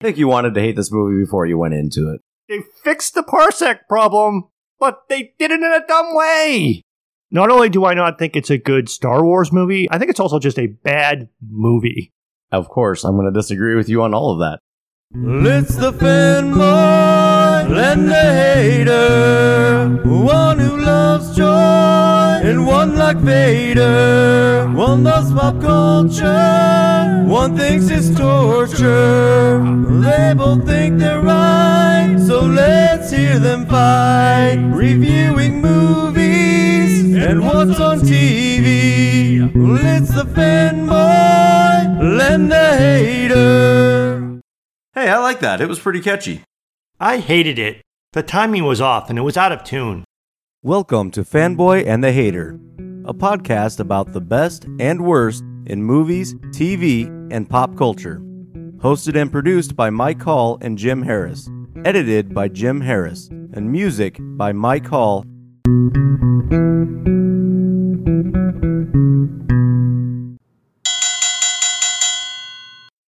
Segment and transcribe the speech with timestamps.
[0.00, 2.20] I think you wanted to hate this movie before you went into it.
[2.48, 4.44] They fixed the parsec problem,
[4.78, 6.82] but they did it in a dumb way.
[7.30, 10.20] Not only do I not think it's a good Star Wars movie, I think it's
[10.20, 12.12] also just a bad movie.
[12.52, 14.60] Of course, I'm going to disagree with you on all of that.
[15.12, 17.37] It's the fanboy
[17.76, 24.68] and the hater, one who loves joy and one like Vader.
[24.74, 29.58] One loves pop culture, one thinks it's torture.
[30.00, 34.56] They both think they're right, so let's hear them fight.
[34.72, 39.52] Reviewing movies and what's on TV.
[39.98, 40.98] It's the fanboy
[42.32, 44.40] and the hater.
[44.94, 45.60] Hey, I like that.
[45.60, 46.42] It was pretty catchy.
[47.00, 47.80] I hated it.
[48.12, 50.02] The timing was off and it was out of tune.
[50.64, 52.58] Welcome to Fanboy and the Hater,
[53.04, 58.18] a podcast about the best and worst in movies, TV, and pop culture.
[58.78, 61.48] Hosted and produced by Mike Hall and Jim Harris.
[61.84, 63.28] Edited by Jim Harris.
[63.28, 65.24] And music by Mike Hall.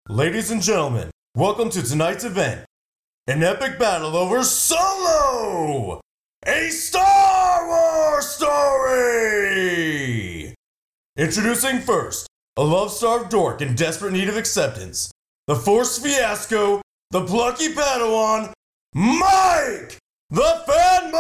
[0.08, 2.69] Ladies and gentlemen, welcome to tonight's event
[3.30, 6.02] an epic battle over Solo!
[6.48, 9.36] A Star Wars story!
[11.16, 12.26] Introducing first,
[12.58, 15.12] a love starved dork in desperate need of acceptance,
[15.46, 18.52] the forced fiasco, the plucky Padawan,
[18.96, 20.00] Mike!
[20.32, 21.20] The Fanboy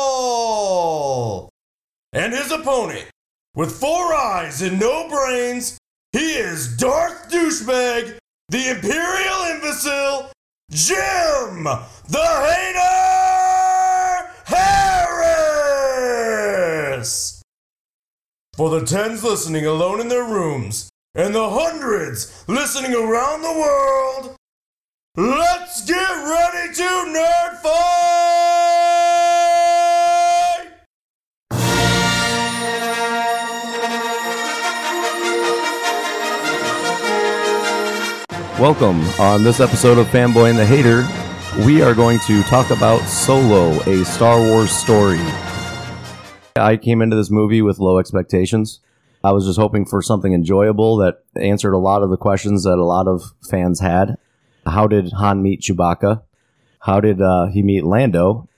[0.00, 0.30] Hall!
[2.14, 3.10] And his opponent,
[3.54, 5.76] with four eyes and no brains,
[6.12, 8.16] he is Darth Douchebag,
[8.48, 10.30] the Imperial Imbecile,
[10.70, 12.96] Jim the Hater
[16.06, 17.42] Harris!
[18.56, 24.34] For the tens listening alone in their rooms, and the hundreds listening around the world,
[25.16, 28.97] let's get ready to nerd fight!
[38.58, 39.04] Welcome.
[39.20, 41.06] On this episode of Fanboy and the Hater,
[41.64, 45.20] we are going to talk about Solo, a Star Wars story.
[46.56, 48.80] I came into this movie with low expectations.
[49.22, 52.78] I was just hoping for something enjoyable that answered a lot of the questions that
[52.78, 54.18] a lot of fans had.
[54.66, 56.22] How did Han meet Chewbacca?
[56.80, 58.48] How did uh, he meet Lando?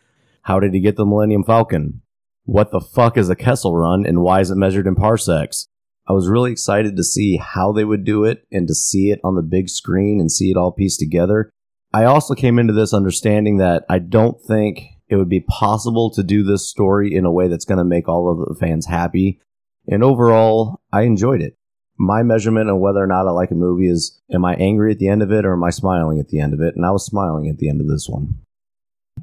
[0.44, 2.00] How did he get the Millennium Falcon?
[2.46, 5.68] What the fuck is a Kessel Run and why is it measured in parsecs?
[6.08, 9.20] I was really excited to see how they would do it and to see it
[9.22, 11.50] on the big screen and see it all pieced together.
[11.92, 16.22] I also came into this understanding that I don't think it would be possible to
[16.22, 19.40] do this story in a way that's going to make all of the fans happy.
[19.88, 21.56] And overall, I enjoyed it.
[21.98, 24.98] My measurement of whether or not I like a movie is am I angry at
[24.98, 26.74] the end of it or am I smiling at the end of it?
[26.76, 28.36] And I was smiling at the end of this one.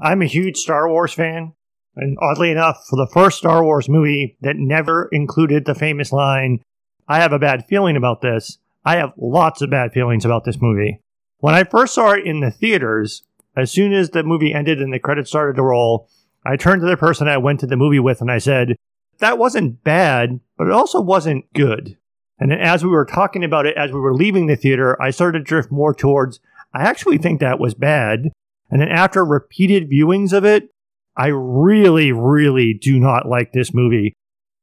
[0.02, 1.54] I'm a huge Star Wars fan,
[1.98, 6.60] and oddly enough, for the first Star Wars movie that never included the famous line,
[7.08, 10.62] I have a bad feeling about this, I have lots of bad feelings about this
[10.62, 11.02] movie.
[11.40, 13.24] When I first saw it in the theaters,
[13.56, 16.08] as soon as the movie ended and the credits started to roll,
[16.46, 18.78] I turned to the person I went to the movie with and I said,
[19.20, 21.98] That wasn't bad, but it also wasn't good.
[22.40, 25.10] And then as we were talking about it, as we were leaving the theater, I
[25.10, 26.40] started to drift more towards,
[26.74, 28.32] I actually think that was bad.
[28.70, 30.70] And then after repeated viewings of it,
[31.18, 34.14] I really, really do not like this movie.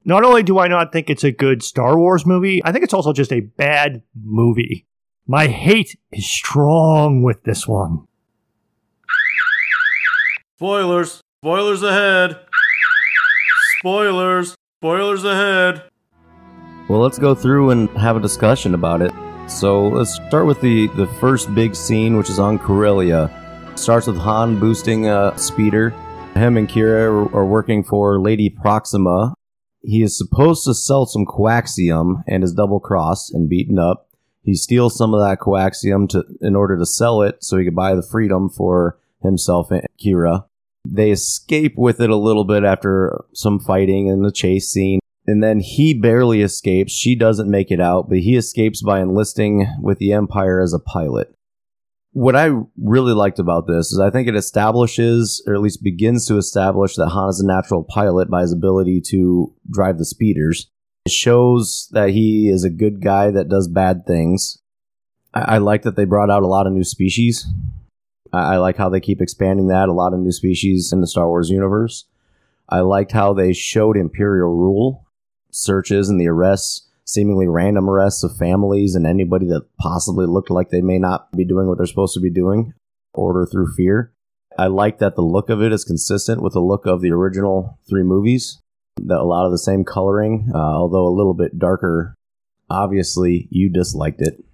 [0.05, 2.95] Not only do I not think it's a good Star Wars movie, I think it's
[2.95, 4.87] also just a bad movie.
[5.27, 8.07] My hate is strong with this one.
[10.57, 11.21] Spoilers!
[11.43, 12.39] Spoilers ahead!
[13.79, 14.55] Spoilers!
[14.79, 15.83] Spoilers ahead!
[16.89, 19.13] Well, let's go through and have a discussion about it.
[19.49, 23.31] So let's start with the, the first big scene, which is on Corellia.
[23.75, 25.93] Starts with Han boosting a speeder.
[26.35, 29.35] Him and Qi'ra are, working for Lady Proxima.
[29.83, 34.09] He is supposed to sell some coaxium and is double crossed and beaten up.
[34.43, 37.77] He steals some of that coaxium to in order to sell it so he could
[37.77, 40.45] buy the freedom for himself and Qi'ra.
[40.87, 44.99] They escape with it a little bit after some fighting and the chase scene.
[45.27, 46.93] And then he barely escapes.
[46.93, 50.79] She doesn't make it out, but he escapes by enlisting with the Empire as a
[50.79, 51.35] pilot.
[52.15, 52.51] What I
[52.81, 56.95] really liked about this is I think it establishes, or at least begins to establish,
[56.95, 60.71] that Han is a natural pilot by his ability to drive the speeders.
[61.07, 64.59] It shows that he is a good guy that does bad things.
[65.35, 67.49] I, I like that they brought out a lot of new species.
[68.33, 71.09] I, I like how they keep expanding that, a lot of new species in the
[71.09, 72.07] Star Wars universe.
[72.69, 75.05] I liked how they showed Imperial rule
[75.51, 80.71] searches and the arrests seemingly random arrests of families and anybody that possibly looked like
[80.71, 82.73] they may not be doing what they're supposed to be doing.
[83.13, 84.13] Order through fear.
[84.59, 87.79] I like that the look of it is consistent with the look of the original
[87.89, 88.61] three movies.
[88.97, 92.15] That a lot of the same coloring, uh, although a little bit darker.
[92.71, 94.45] Obviously, you disliked it.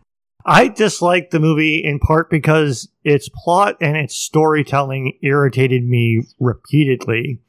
[0.45, 7.41] I disliked the movie in part because its plot and its storytelling irritated me repeatedly.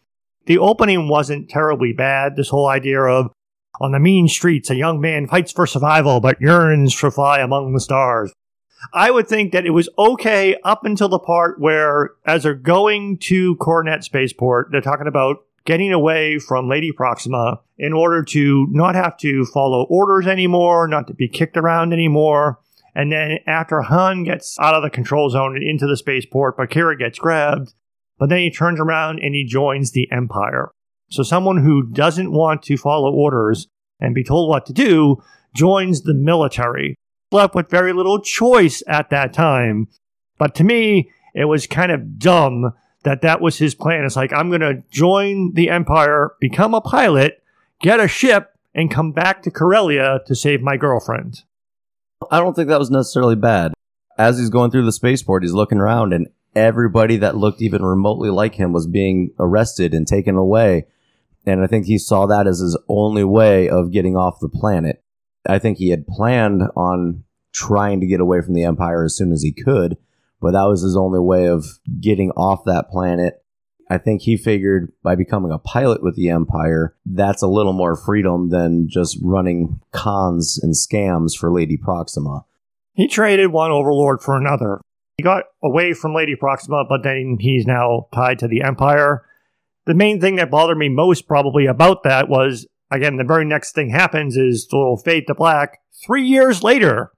[0.45, 2.35] The opening wasn't terribly bad.
[2.35, 3.31] This whole idea of
[3.81, 7.73] on the mean streets, a young man fights for survival but yearns to fly among
[7.73, 8.31] the stars.
[8.93, 13.17] I would think that it was okay up until the part where, as they're going
[13.19, 18.95] to Coronet Spaceport, they're talking about getting away from Lady Proxima in order to not
[18.95, 22.59] have to follow orders anymore, not to be kicked around anymore.
[22.95, 26.69] And then after Han gets out of the control zone and into the spaceport, but
[26.69, 27.73] Qi'ra gets grabbed,
[28.17, 30.71] but then he turns around and he joins the Empire.
[31.09, 33.67] So someone who doesn't want to follow orders
[34.01, 35.21] and be told what to do
[35.53, 36.97] joins the military.
[37.31, 39.87] Left with very little choice at that time.
[40.37, 44.03] But to me, it was kind of dumb that that was his plan.
[44.03, 47.41] It's like, I'm going to join the Empire, become a pilot,
[47.79, 51.43] get a ship, and come back to Corellia to save my girlfriend.
[52.29, 53.73] I don't think that was necessarily bad.
[54.17, 58.29] As he's going through the spaceport, he's looking around, and everybody that looked even remotely
[58.29, 60.85] like him was being arrested and taken away.
[61.45, 65.03] And I think he saw that as his only way of getting off the planet.
[65.47, 67.23] I think he had planned on
[67.53, 69.97] trying to get away from the Empire as soon as he could,
[70.39, 71.65] but that was his only way of
[71.99, 73.43] getting off that planet.
[73.89, 77.97] I think he figured by becoming a pilot with the Empire, that's a little more
[77.97, 82.45] freedom than just running cons and scams for Lady Proxima.
[82.93, 84.79] He traded one overlord for another.
[85.17, 89.25] He got away from Lady Proxima, but then he's now tied to the Empire.
[89.85, 93.73] The main thing that bothered me most probably about that was again, the very next
[93.73, 97.11] thing happens is the little fade to black three years later.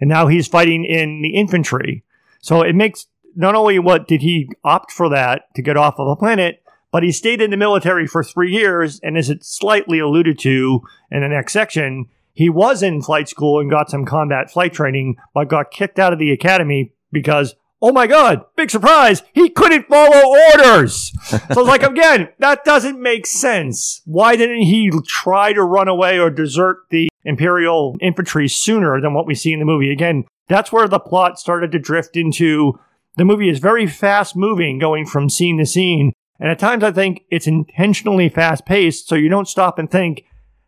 [0.00, 2.04] And now he's fighting in the infantry.
[2.40, 3.06] So it makes
[3.36, 7.02] not only what did he opt for that to get off of a planet, but
[7.02, 8.98] he stayed in the military for three years.
[9.02, 10.80] And as it's slightly alluded to
[11.10, 15.16] in the next section, he was in flight school and got some combat flight training,
[15.34, 19.88] but got kicked out of the academy because oh my God, big surprise, he couldn't
[19.88, 21.12] follow orders.
[21.24, 24.02] so it's like, again, that doesn't make sense.
[24.04, 29.26] Why didn't he try to run away or desert the Imperial infantry sooner than what
[29.26, 29.90] we see in the movie?
[29.90, 32.78] Again, that's where the plot started to drift into.
[33.16, 36.12] The movie is very fast moving, going from scene to scene.
[36.40, 40.24] And at times I think it's intentionally fast paced so you don't stop and think,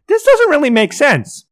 [0.08, 1.46] this doesn't really make sense.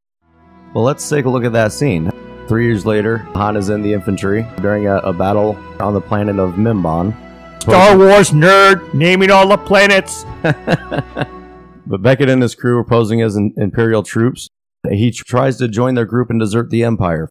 [0.75, 2.11] Well, let's take a look at that scene.
[2.49, 6.39] Three years later, Han is in the infantry during a, a battle on the planet
[6.39, 7.15] of Mimban.
[7.61, 10.25] Star Wars nerd, naming all the planets.
[10.43, 14.49] but Beckett and his crew are posing as Imperial troops.
[14.91, 17.29] He tries to join their group and desert the Empire.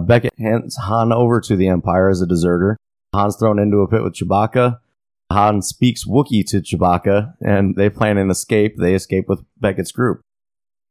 [0.00, 2.76] Beckett hands Han over to the Empire as a deserter.
[3.12, 4.78] Han's thrown into a pit with Chewbacca.
[5.32, 8.76] Han speaks Wookiee to Chewbacca, and they plan an escape.
[8.76, 10.20] They escape with Beckett's group.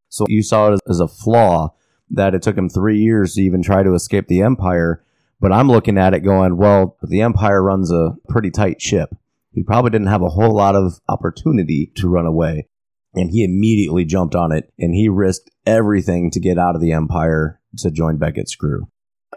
[0.10, 1.76] So you saw it as a flaw
[2.12, 5.04] that it took him three years to even try to escape the Empire.
[5.40, 9.16] But I'm looking at it going, well, the Empire runs a pretty tight ship.
[9.54, 12.68] He probably didn't have a whole lot of opportunity to run away.
[13.14, 16.92] And he immediately jumped on it and he risked everything to get out of the
[16.92, 18.88] Empire to join Beckett's crew.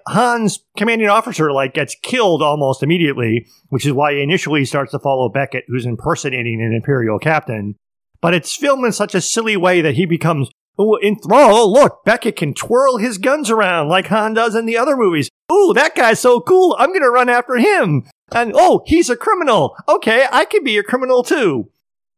[0.09, 4.99] Han's commanding officer like gets killed almost immediately, which is why he initially starts to
[4.99, 7.77] follow Beckett, who's impersonating an Imperial captain.
[8.21, 10.51] But it's filmed in such a silly way that he becomes
[10.81, 11.55] Ooh, enthrall.
[11.55, 15.29] Oh, look, Beckett can twirl his guns around like Han does in the other movies.
[15.53, 16.75] Ooh, that guy's so cool.
[16.79, 18.09] I'm going to run after him.
[18.35, 19.77] And oh, he's a criminal.
[19.87, 21.69] Okay, I could be a criminal too.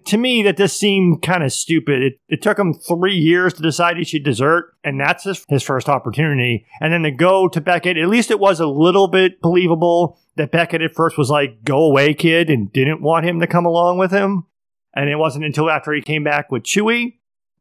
[0.06, 2.02] To me, that this seemed kind of stupid.
[2.02, 5.62] It, it took him three years to decide he should desert, and that's his, his
[5.62, 6.66] first opportunity.
[6.80, 10.52] And then to go to Beckett, at least it was a little bit believable that
[10.52, 13.96] Beckett at first was like, go away, kid, and didn't want him to come along
[13.96, 14.44] with him.
[14.94, 17.14] And it wasn't until after he came back with Chewie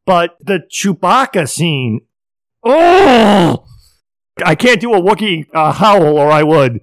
[0.06, 2.00] but the Chewbacca scene,
[2.62, 3.64] oh,
[4.44, 6.80] I can't do a Wookiee uh, howl or I would.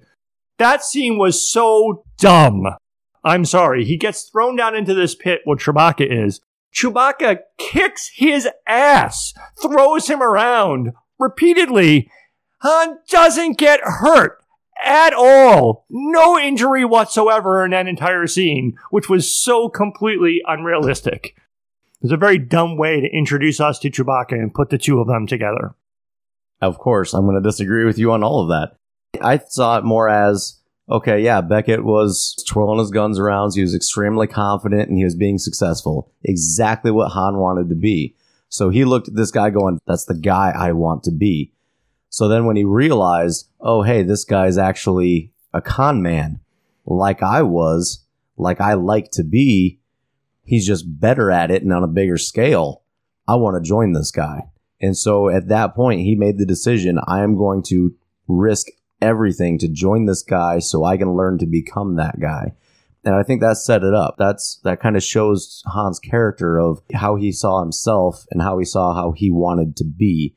[0.58, 2.66] That scene was so dumb.
[3.24, 3.84] I'm sorry.
[3.84, 6.40] He gets thrown down into this pit where Chewbacca is.
[6.74, 12.10] Chewbacca kicks his ass, throws him around repeatedly.
[12.62, 14.42] Han doesn't get hurt
[14.82, 15.84] at all.
[15.90, 21.36] No injury whatsoever in that entire scene, which was so completely unrealistic.
[22.02, 25.06] It's a very dumb way to introduce us to Chewbacca and put the two of
[25.06, 25.74] them together.
[26.60, 28.76] Of course, I'm going to disagree with you on all of that.
[29.24, 30.58] I saw it more as
[30.90, 33.52] okay, yeah, Beckett was twirling his guns around.
[33.54, 36.12] He was extremely confident and he was being successful.
[36.24, 38.16] Exactly what Han wanted to be.
[38.48, 41.52] So he looked at this guy going, that's the guy I want to be.
[42.10, 46.40] So then when he realized, oh, hey, this guy's actually a con man,
[46.84, 48.04] like I was,
[48.36, 49.80] like I like to be,
[50.44, 52.82] he's just better at it and on a bigger scale.
[53.28, 54.50] I want to join this guy.
[54.80, 57.94] And so at that point, he made the decision I am going to
[58.26, 58.66] risk
[59.00, 62.54] everything to join this guy so I can learn to become that guy.
[63.04, 64.14] And I think that set it up.
[64.16, 68.64] That's that kind of shows Han's character of how he saw himself and how he
[68.64, 70.36] saw how he wanted to be.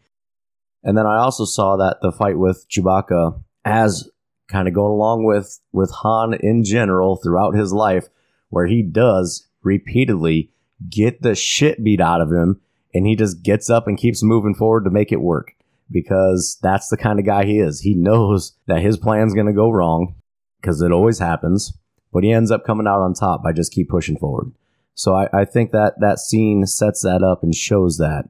[0.84, 4.10] And then I also saw that the fight with Chewbacca as
[4.48, 8.08] kind of going along with with Han in general throughout his life
[8.50, 10.52] where he does repeatedly
[10.90, 12.62] get the shit beat out of him
[12.94, 15.52] and he just gets up and keeps moving forward to make it work
[15.92, 17.82] because that's the kind of guy he is.
[17.82, 20.16] He knows that his plan's going to go wrong
[20.62, 21.78] because it always happens,
[22.14, 24.52] but he ends up coming out on top by just keep pushing forward.
[24.94, 28.30] So I, I think that that scene sets that up and shows that.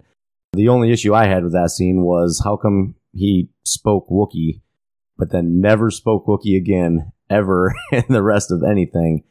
[0.54, 4.62] The only issue I had with that scene was how come he spoke Wookiee,
[5.18, 9.24] but then never spoke Wookiee again ever in the rest of anything.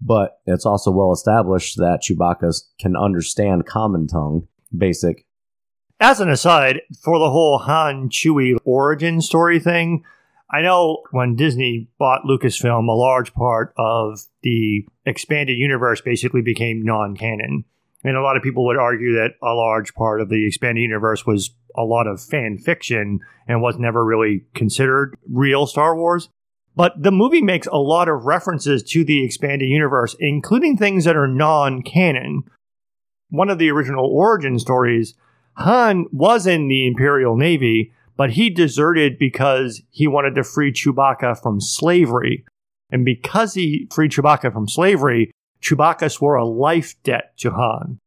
[0.00, 5.26] But it's also well established that Chewbacca can understand common tongue, basic,
[5.98, 10.02] As an aside, for the whole Han Chewie origin story thing,
[10.52, 16.82] I know when Disney bought Lucasfilm, a large part of the expanded universe basically became
[16.82, 17.64] non canon.
[18.02, 21.26] And a lot of people would argue that a large part of the expanded universe
[21.26, 26.28] was a lot of fan fiction and was never really considered real Star Wars.
[26.76, 31.16] But the movie makes a lot of references to the expanded universe, including things that
[31.16, 32.44] are non canon.
[33.30, 35.14] One of the original origin stories,
[35.54, 41.40] Han was in the Imperial Navy, but he deserted because he wanted to free Chewbacca
[41.40, 42.44] from slavery.
[42.90, 47.98] And because he freed Chewbacca from slavery, Chewbacca swore a life debt to Han.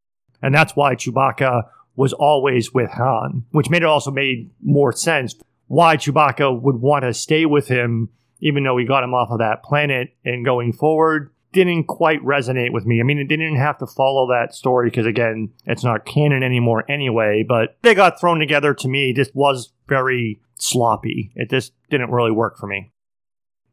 [0.41, 1.63] And that's why Chewbacca
[1.95, 5.35] was always with Han, which made it also made more sense
[5.67, 8.09] why Chewbacca would want to stay with him,
[8.43, 11.31] even though we got him off of that planet and going forward.
[11.53, 12.99] Didn't quite resonate with me.
[12.99, 16.83] I mean, it didn't have to follow that story because, again, it's not canon anymore
[16.91, 19.13] anyway, but they got thrown together to me.
[19.13, 21.31] Just was very sloppy.
[21.35, 22.91] It just didn't really work for me.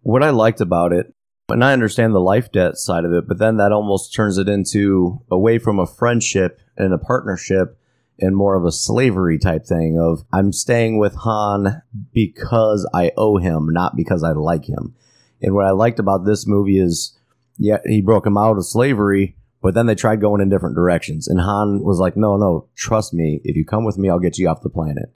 [0.02, 1.12] what I liked about it,
[1.48, 4.48] and I understand the life debt side of it, but then that almost turns it
[4.48, 7.79] into away from a friendship and a partnership
[8.20, 13.38] and more of a slavery type thing of I'm staying with Han because I owe
[13.38, 14.94] him, not because I like him.
[15.42, 17.16] And what I liked about this movie is,
[17.56, 21.28] yeah, he broke him out of slavery, but then they tried going in different directions.
[21.28, 23.40] And Han was like, no, no, trust me.
[23.44, 25.12] If you come with me, I'll get you off the planet.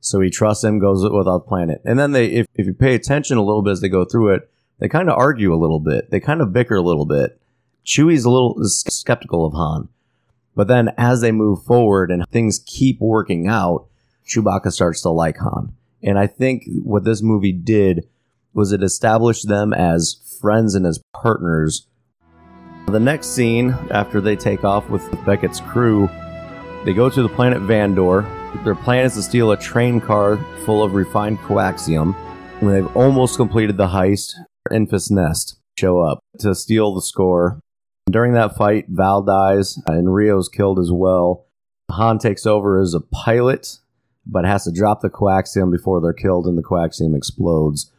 [0.00, 1.80] So he trusts him, goes without the planet.
[1.84, 4.34] And then they, if, if you pay attention a little bit as they go through
[4.34, 6.10] it, they kind of argue a little bit.
[6.10, 7.40] They kind of bicker a little bit.
[7.84, 9.88] Chewie's a little skeptical of Han.
[10.58, 13.86] But then as they move forward and things keep working out,
[14.26, 15.72] Chewbacca starts to like Han.
[16.02, 18.08] And I think what this movie did
[18.54, 21.86] was it established them as friends and as partners.
[22.88, 26.10] The next scene, after they take off with Beckett's crew,
[26.84, 28.26] they go to the planet Vandor.
[28.64, 32.16] Their plan is to steal a train car full of refined coaxium.
[32.58, 34.32] When they've almost completed the heist,
[34.72, 37.60] Enfys Nest show up to steal the score.
[38.10, 41.46] During that fight, Val dies and Rio's killed as well.
[41.90, 43.78] Han takes over as a pilot,
[44.26, 47.92] but has to drop the coaxium before they're killed and the coaxium explodes.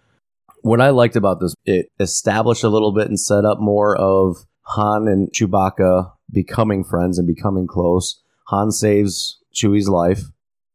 [0.62, 4.38] What I liked about this, it established a little bit and set up more of
[4.62, 8.22] Han and Chewbacca becoming friends and becoming close.
[8.48, 10.24] Han saves Chewie's life.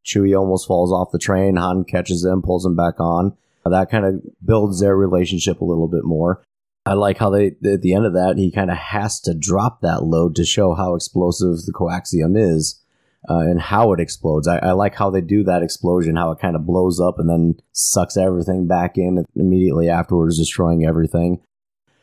[0.04, 1.56] Chewie almost falls off the train.
[1.56, 3.36] Han catches him, pulls him back on.
[3.64, 6.44] That kind of builds their relationship a little bit more.
[6.86, 9.80] I like how they, at the end of that, he kind of has to drop
[9.80, 12.80] that load to show how explosive the coaxium is
[13.28, 14.46] uh, and how it explodes.
[14.46, 17.28] I, I like how they do that explosion, how it kind of blows up and
[17.28, 21.40] then sucks everything back in immediately afterwards, destroying everything.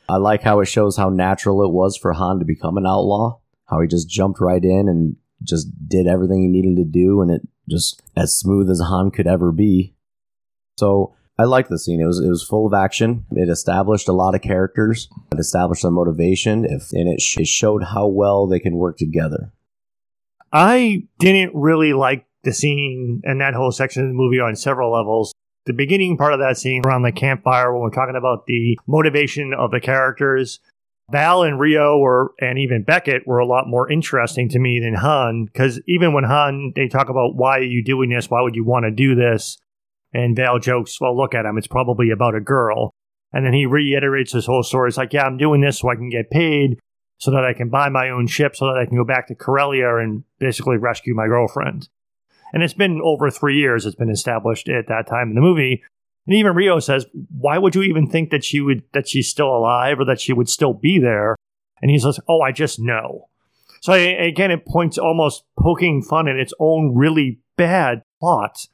[0.10, 3.40] I like how it shows how natural it was for Han to become an outlaw,
[3.68, 7.32] how he just jumped right in and just did everything he needed to do, and
[7.32, 9.94] it just as smooth as Han could ever be.
[10.78, 12.00] So I liked the scene.
[12.00, 13.26] It was it was full of action.
[13.32, 15.10] It established a lot of characters.
[15.32, 18.98] It established their motivation, if, and it, sh- it showed how well they can work
[18.98, 19.52] together.
[20.54, 24.92] I didn't really like the scene and that whole section of the movie on several
[24.92, 25.34] levels.
[25.66, 29.54] The beginning part of that scene around the campfire when we're talking about the motivation
[29.54, 30.60] of the characters,
[31.12, 34.96] Val and Rio were, and even Beckett were a lot more interesting to me than
[34.96, 35.46] Han.
[35.46, 38.30] Because even when Han, they talk about why are you doing this?
[38.30, 39.58] Why would you want to do this?
[40.14, 41.58] And Val jokes, well, look at him.
[41.58, 42.94] It's probably about a girl.
[43.34, 44.90] And then he reiterates his whole story.
[44.90, 46.80] It's like, yeah, I'm doing this so I can get paid,
[47.18, 49.36] so that I can buy my own ship so that I can go back to
[49.36, 51.88] Corellia and basically rescue my girlfriend.
[52.52, 55.84] And it's been over three years, it's been established at that time in the movie.
[56.26, 59.56] And even Rio says, why would you even think that she would that she's still
[59.56, 61.36] alive or that she would still be there?
[61.82, 63.30] And he says, Oh, I just know.
[63.82, 68.68] So again, it points almost poking fun at its own really bad plot.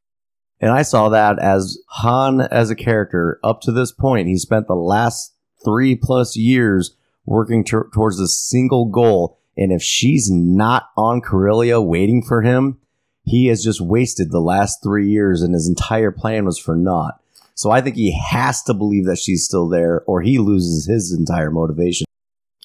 [0.59, 4.27] And I saw that as Han as a character up to this point.
[4.27, 5.33] He spent the last
[5.63, 6.95] three plus years
[7.25, 9.37] working t- towards a single goal.
[9.55, 12.79] And if she's not on Corellia waiting for him,
[13.23, 17.19] he has just wasted the last three years and his entire plan was for naught.
[17.53, 21.11] So I think he has to believe that she's still there or he loses his
[21.11, 22.06] entire motivation.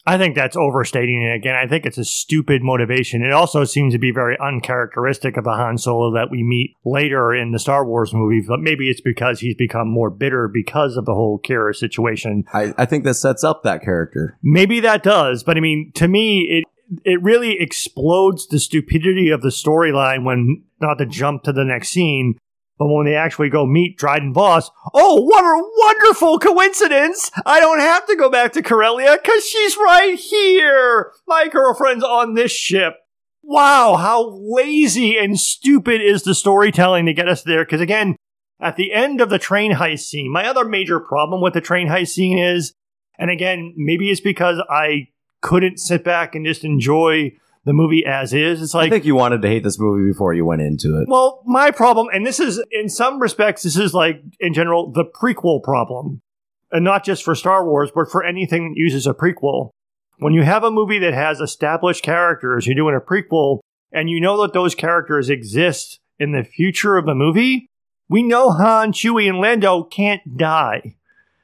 [0.05, 1.55] I think that's overstating it again.
[1.55, 3.23] I think it's a stupid motivation.
[3.23, 7.33] It also seems to be very uncharacteristic of a Han Solo that we meet later
[7.33, 11.05] in the Star Wars movie, but maybe it's because he's become more bitter because of
[11.05, 12.45] the whole Qi'ra situation.
[12.53, 14.39] I, I think that sets up that character.
[14.43, 16.65] Maybe that does, but I mean, to me, it
[17.05, 21.89] it really explodes the stupidity of the storyline when not to jump to the next
[21.89, 22.35] scene
[22.83, 27.31] but when they actually go meet Dryden Vos, oh, what a wonderful coincidence!
[27.47, 31.13] I don't have to go back to Corellia because she's right here!
[31.29, 32.97] My girlfriend's on this ship.
[33.41, 37.65] Wow, how lazy and stupid is the storytelling to get us there?
[37.65, 38.17] Because again,
[38.61, 41.87] at the end of the train heist scene, my other major problem with the train
[41.87, 42.75] heist scene is,
[43.17, 45.07] and again, maybe it's because I
[45.41, 47.31] couldn't sit back and just enjoy
[47.65, 48.61] the movie as is.
[48.61, 51.09] It's like I think you wanted to hate this movie before you went into it.
[51.09, 55.05] Well, my problem, and this is in some respects, this is like in general the
[55.05, 56.23] prequel problem,
[56.71, 59.71] and not just for Star Wars, but for anything that uses a prequel.
[60.19, 63.61] When you have a movie that has established characters, you're doing a prequel,
[63.93, 67.69] and you know that those characters exist in the future of the movie.
[68.09, 70.97] We know Han, Chewie, and Lando can't die.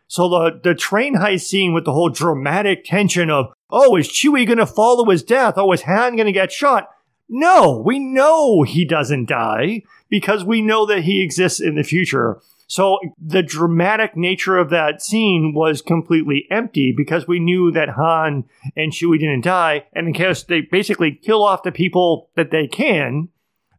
[0.09, 4.47] So the the train heist scene with the whole dramatic tension of Oh, is Chewie
[4.47, 5.55] going to follow his death?
[5.57, 6.88] Oh, is Han going to get shot?
[7.29, 12.41] No, we know he doesn't die because we know that he exists in the future.
[12.67, 18.44] So the dramatic nature of that scene was completely empty because we knew that Han
[18.77, 19.87] and Chewie didn't die.
[19.92, 23.29] And in case they basically kill off the people that they can,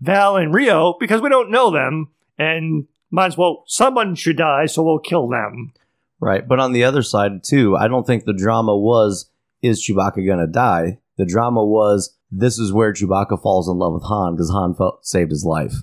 [0.02, 2.10] Val and Rio, because we don't know them.
[2.38, 5.74] And might as well, someone should die, so we'll kill them.
[6.20, 6.48] Right.
[6.48, 9.30] But on the other side, too, I don't think the drama was
[9.62, 11.00] is Chewbacca gonna die?
[11.18, 15.06] The drama was this is where Chewbacca falls in love with Han because Han felt,
[15.06, 15.74] saved his life.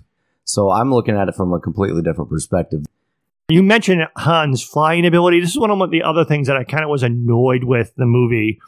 [0.45, 2.85] So I'm looking at it from a completely different perspective.
[3.49, 5.41] You mentioned Han's flying ability.
[5.41, 8.07] This is one of the other things that I kind of was annoyed with the
[8.07, 8.61] movie.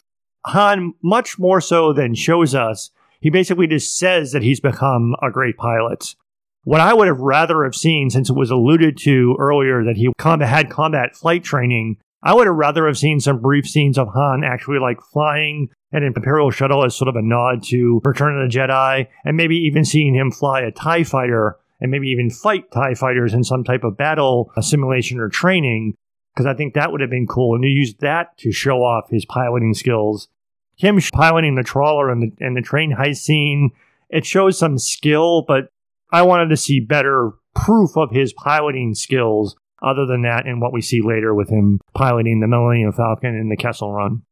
[0.47, 5.31] Han, much more so than shows us, he basically just says that he's become a
[5.31, 6.15] great pilot.
[6.65, 10.11] What I would have rather have seen, since it was alluded to earlier that he
[10.19, 14.43] had combat flight training, I would have rather have seen some brief scenes of Han
[14.45, 18.59] actually like flying an Imperial shuttle as sort of a nod to Return of the
[18.59, 22.95] Jedi, and maybe even seeing him fly a TIE fighter and maybe even fight TIE
[22.95, 25.95] fighters in some type of battle uh, simulation or training,
[26.35, 27.55] because I think that would have been cool.
[27.55, 30.29] And to use that to show off his piloting skills.
[30.77, 33.71] Him piloting the trawler and the, and the train heist scene,
[34.11, 35.71] it shows some skill, but
[36.11, 40.73] I wanted to see better proof of his piloting skills other than that and what
[40.73, 44.23] we see later with him piloting the Millennium Falcon in the Kessel Run.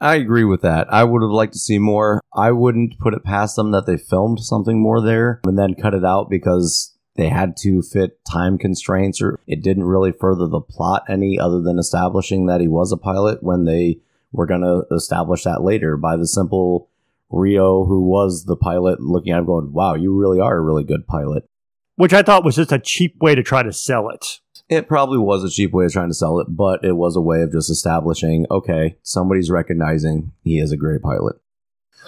[0.00, 0.92] I agree with that.
[0.92, 2.20] I would have liked to see more.
[2.32, 5.94] I wouldn't put it past them that they filmed something more there and then cut
[5.94, 10.60] it out because they had to fit time constraints or it didn't really further the
[10.60, 13.98] plot any other than establishing that he was a pilot when they
[14.30, 16.88] were going to establish that later by the simple
[17.30, 20.84] Rio, who was the pilot, looking at him going, wow, you really are a really
[20.84, 21.44] good pilot
[21.98, 24.38] which I thought was just a cheap way to try to sell it.
[24.68, 27.20] It probably was a cheap way of trying to sell it, but it was a
[27.20, 31.36] way of just establishing okay, somebody's recognizing he is a great pilot.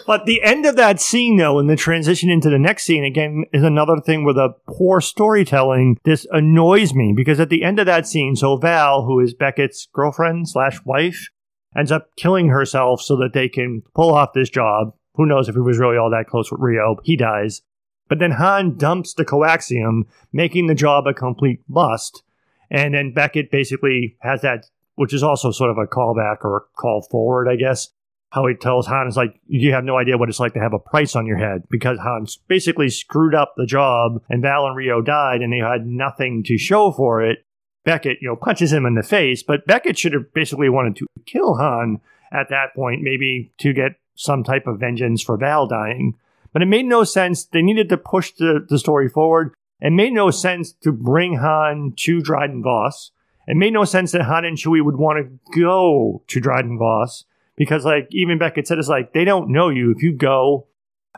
[0.06, 3.44] But the end of that scene, though, and the transition into the next scene, again,
[3.52, 5.98] is another thing with a poor storytelling.
[6.04, 9.88] This annoys me because at the end of that scene, so Val, who is Beckett's
[9.92, 11.30] girlfriend slash wife,
[11.76, 14.94] ends up killing herself so that they can pull off this job.
[15.20, 16.96] Who knows if he was really all that close with Rio?
[17.04, 17.60] He dies.
[18.08, 22.22] But then Han dumps the coaxium, making the job a complete bust.
[22.70, 26.60] And then Beckett basically has that, which is also sort of a callback or a
[26.74, 27.90] call forward, I guess.
[28.30, 30.72] How he tells Han is like, you have no idea what it's like to have
[30.72, 34.74] a price on your head because Han basically screwed up the job and Val and
[34.74, 37.44] Rio died and they had nothing to show for it.
[37.84, 41.06] Beckett, you know, punches him in the face, but Beckett should have basically wanted to
[41.26, 42.00] kill Han
[42.32, 46.14] at that point, maybe to get some type of vengeance for Val dying.
[46.52, 47.44] But it made no sense.
[47.44, 49.54] They needed to push the, the story forward.
[49.80, 53.12] It made no sense to bring Han to Dryden Vos.
[53.48, 57.24] It made no sense that Han and Chewie would want to go to Dryden Vos
[57.56, 59.90] because like even Beckett said, it's like they don't know you.
[59.90, 60.66] If you go,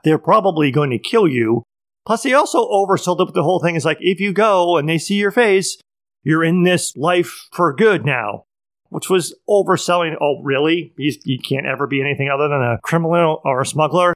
[0.04, 1.64] they're probably going to kill you.
[2.06, 3.74] Plus, they also oversold with the whole thing.
[3.74, 5.78] Is like if you go and they see your face,
[6.22, 8.44] you're in this life for good now,
[8.92, 10.16] which was overselling.
[10.20, 10.92] Oh, really?
[10.96, 14.12] He's, you can't ever be anything other than a criminal or a smuggler.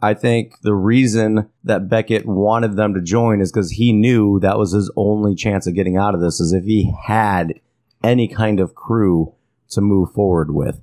[0.00, 4.58] I think the reason that Beckett wanted them to join is because he knew that
[4.58, 7.60] was his only chance of getting out of this, is if he had
[8.02, 9.34] any kind of crew
[9.70, 10.80] to move forward with.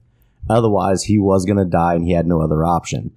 [0.49, 3.11] Otherwise, he was going to die and he had no other option.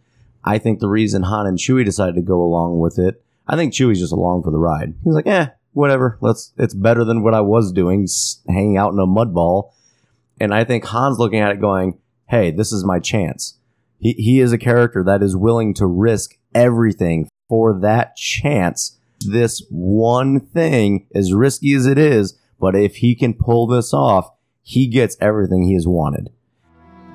[0.45, 3.75] I think the reason Han and Chewie decided to go along with it, I think
[3.75, 4.95] Chewie's just along for the ride.
[5.05, 6.17] He's like, eh, whatever.
[6.21, 6.53] Let's.
[6.57, 8.07] It's better than what I was doing,
[8.49, 9.75] hanging out in a mud ball.
[10.41, 11.99] And I think Han's looking at it, going,
[12.29, 13.59] hey, this is my chance.
[13.99, 18.99] He he is a character that is willing to risk everything for that chance.
[19.21, 24.31] This one thing, as risky as it is, but if he can pull this off,
[24.63, 26.31] he gets everything he has wanted.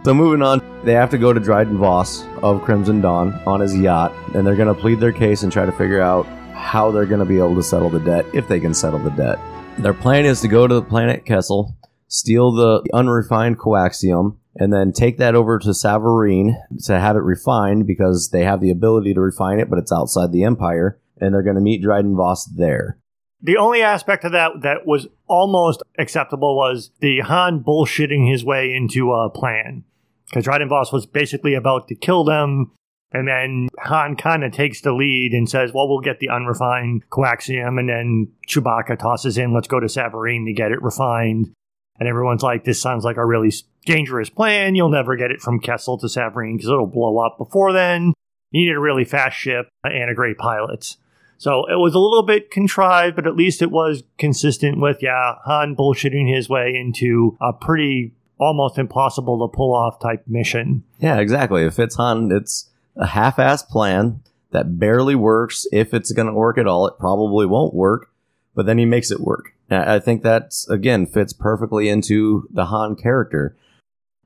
[0.04, 3.76] So moving on, they have to go to Dryden Vos of Crimson Dawn on his
[3.76, 7.08] yacht, and they're going to plead their case and try to figure out how they're
[7.08, 9.40] going to be able to settle the debt, if they can settle the debt.
[9.80, 11.76] Their plan is to go to the planet Kessel,
[12.08, 17.88] steal the unrefined coaxium, and then take that over to Savareen to have it refined
[17.88, 21.44] because they have the ability to refine it, but it's outside the Empire, and they're
[21.44, 22.98] going to meet Dryden Vos there.
[23.42, 28.74] The only aspect of that that was almost acceptable was the Han bullshitting his way
[28.74, 29.84] into a plan
[30.26, 32.72] because Dryden Vos was basically about to kill them.
[33.12, 37.04] And then Han kind of takes the lead and says, well, we'll get the unrefined
[37.12, 37.80] coaxium.
[37.80, 41.54] And then Chewbacca tosses in, let's go to Savareen to get it refined.
[42.00, 43.54] And everyone's like, this sounds like a really
[43.86, 44.76] dangerous plan.
[44.76, 48.14] You'll never get it from Kessel to Savareen because it'll blow up before then.
[48.52, 50.98] You need a really fast ship and a great pilot.
[51.38, 55.36] So it was a little bit contrived, but at least it was consistent with, yeah,
[55.44, 60.84] Han bullshitting his way into a pretty almost impossible to pull off type mission.
[61.00, 61.64] Yeah, exactly.
[61.64, 65.66] If it's Han, it's a half-assed plan that barely works.
[65.72, 68.10] If it's going to work at all, it probably won't work.
[68.54, 69.54] But then he makes it work.
[69.70, 73.58] I think that's again fits perfectly into the Han character.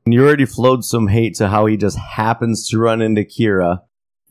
[0.06, 3.82] And you already flowed some hate to how he just happens to run into Qi'ra.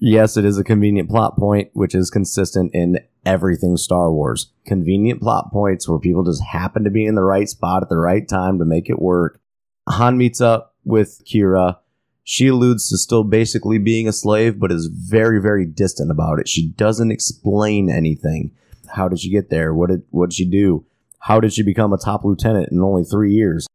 [0.01, 4.53] Yes, it is a convenient plot point, which is consistent in everything Star Wars.
[4.67, 7.99] Convenient plot points where people just happen to be in the right spot at the
[7.99, 9.41] right time to make it work.
[9.89, 11.79] Han meets up with Qi'ra.
[12.25, 16.49] She alludes to still basically being a slave, but is very, very distant about it.
[16.49, 18.53] She doesn't explain anything.
[18.95, 19.75] How did she get there?
[19.75, 20.85] What did what did she do?
[21.21, 23.67] How did she become a top lieutenant in only three years?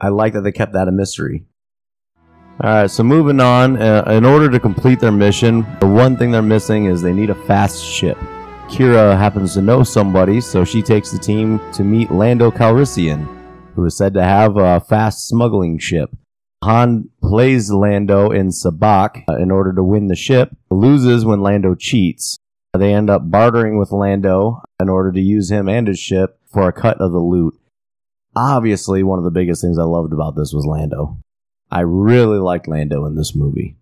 [0.00, 1.44] I like that they kept that a mystery.
[2.60, 3.80] All right, so moving on.
[3.80, 7.30] Uh, in order to complete their mission, the one thing they're missing is they need
[7.30, 8.18] a fast ship.
[8.68, 13.26] Qi'ra happens to know somebody, so she takes the team to meet Lando Calrissian,
[13.74, 16.10] who is said to have a fast smuggling ship.
[16.64, 21.74] Han plays Lando in sabacc uh, in order to win the ship, loses when Lando
[21.74, 22.36] cheats.
[22.76, 26.68] They end up bartering with Lando in order to use him and his ship for
[26.68, 27.54] a cut of the loot.
[28.36, 31.18] Obviously, one of the biggest things I loved about this was Lando.
[31.70, 33.76] I really liked Lando in this movie.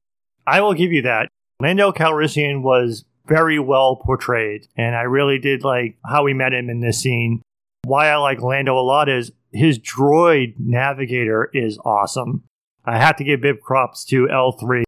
[0.46, 1.28] I will give you that.
[1.60, 6.70] Lando Calrissian was very well portrayed, and I really did like how we met him
[6.70, 7.42] in this scene.
[7.84, 12.44] Why I like Lando a lot is his droid navigator is awesome.
[12.84, 14.84] I have to give bib props to L3.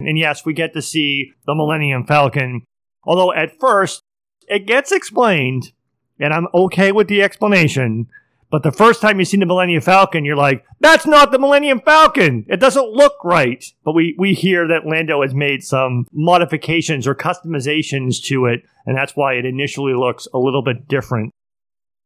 [0.00, 2.62] And yes, we get to see the Millennium Falcon.
[3.04, 4.02] Although at first,
[4.48, 5.72] it gets explained,
[6.18, 8.08] and I'm okay with the explanation.
[8.52, 11.80] But the first time you see the Millennium Falcon, you're like, that's not the Millennium
[11.80, 12.44] Falcon.
[12.50, 13.64] It doesn't look right.
[13.82, 18.94] But we, we hear that Lando has made some modifications or customizations to it, and
[18.94, 21.32] that's why it initially looks a little bit different.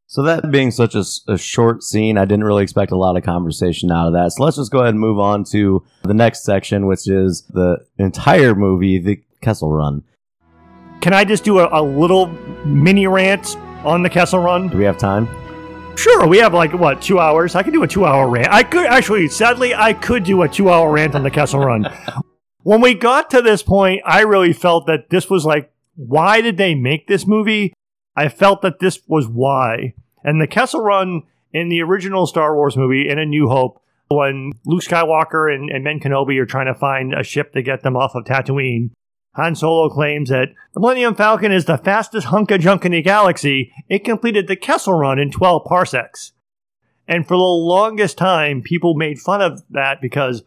[0.09, 3.23] So that being such a, a, short scene, I didn't really expect a lot of
[3.23, 4.31] conversation out of that.
[4.31, 7.85] So let's just go ahead and move on to the next section, which is the
[7.97, 10.05] entire movie, the Kessel Run.
[11.01, 12.27] Can I just do a, a little
[12.65, 14.67] mini rant on the Kessel Run?
[14.67, 15.27] Do we have time?
[15.97, 17.55] Sure, we have like what two hours.
[17.55, 18.49] I could do a two-hour rant.
[18.51, 21.87] I could actually, sadly, I could do a two-hour rant on the Kessel Run.
[22.63, 26.57] when we got to this point, I really felt that this was like, why did
[26.57, 27.73] they make this movie?
[28.15, 29.95] I felt that this was why.
[30.23, 34.53] And the Kessel Run in the original Star Wars movie, in A New Hope, when
[34.65, 37.97] Luke Skywalker and, and Ben Kenobi are trying to find a ship to get them
[37.97, 38.91] off of Tatooine,
[39.37, 43.03] Han Solo claims that the Millennium Falcon is the fastest hunk of junk in the
[43.03, 43.71] galaxy.
[43.87, 46.31] It completed the Kessel Run in 12 parsecs.
[47.07, 50.43] And for the longest time, people made fun of that because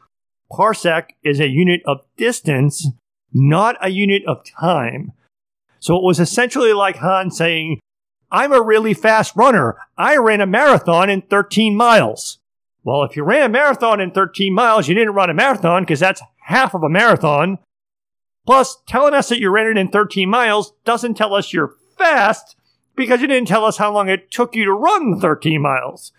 [0.50, 2.88] parsec is a unit of distance,
[3.32, 5.12] not a unit of time.
[5.78, 7.78] So it was essentially like Han saying,
[8.32, 9.78] I'm a really fast runner.
[9.96, 12.40] I ran a marathon in 13 miles.
[12.82, 16.00] Well, if you ran a marathon in 13 miles, you didn't run a marathon because
[16.00, 17.58] that's half of a marathon.
[18.46, 22.56] Plus, telling us that you ran it in 13 miles doesn't tell us you're fast
[22.96, 26.12] because you didn't tell us how long it took you to run 13 miles.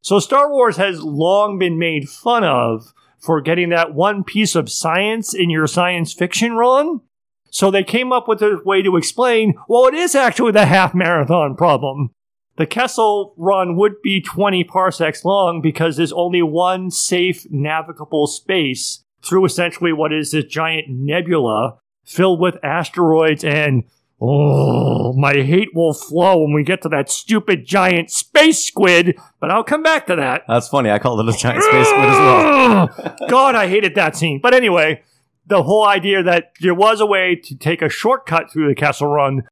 [0.00, 4.70] So Star Wars has long been made fun of for getting that one piece of
[4.70, 7.02] science in your science fiction wrong.
[7.50, 10.94] So they came up with a way to explain, well, it is actually the half
[10.94, 12.10] marathon problem.
[12.56, 19.04] The Kessel run would be 20 parsecs long because there's only one safe navigable space
[19.24, 23.84] through essentially what is this giant nebula filled with asteroids and
[24.24, 29.50] Oh, my hate will flow when we get to that stupid giant space squid, but
[29.50, 30.42] I'll come back to that.
[30.46, 30.92] That's funny.
[30.92, 33.16] I called it a giant space squid as well.
[33.28, 34.38] God, I hated that scene.
[34.40, 35.02] But anyway,
[35.46, 39.08] the whole idea that there was a way to take a shortcut through the Kessel
[39.08, 39.42] Run,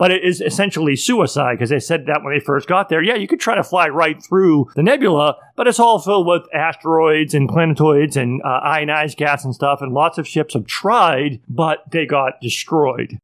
[0.00, 3.02] but it is essentially suicide because they said that when they first got there.
[3.02, 6.44] Yeah, you could try to fly right through the nebula, but it's all filled with
[6.54, 11.42] asteroids and planetoids and uh, ionized gas and stuff, and lots of ships have tried,
[11.50, 13.18] but they got destroyed.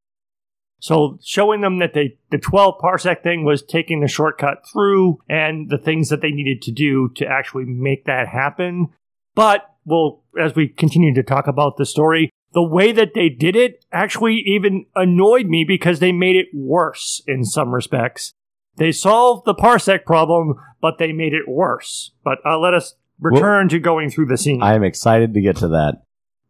[0.79, 5.71] So showing them that they, the 12 parsec thing was taking the shortcut through and
[5.71, 8.89] the things that they needed to do to actually make that happen.
[9.35, 13.55] But well, as we continue to talk about the story, the way that they did
[13.55, 18.33] it actually even annoyed me because they made it worse in some respects.
[18.77, 22.13] They solved the parsec problem, but they made it worse.
[22.25, 24.63] But uh, let us return well, to going through the scene.
[24.63, 25.97] I am excited to get to that.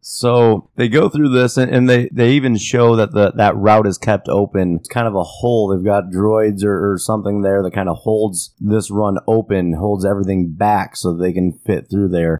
[0.00, 3.88] So they go through this, and, and, they, they even show that the that route
[3.88, 4.76] is kept open.
[4.76, 5.66] It's kind of a hole.
[5.66, 10.04] They've got droids or, or something there that kind of holds this run open, holds
[10.04, 12.38] everything back so they can fit through there.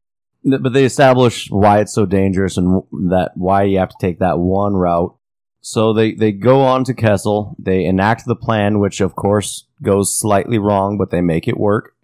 [0.49, 4.39] But they establish why it's so dangerous and that why you have to take that
[4.39, 5.17] one route.
[5.61, 7.57] So they, they go on to Kessel.
[7.59, 11.95] They enact the plan, which of course goes slightly wrong, but they make it work.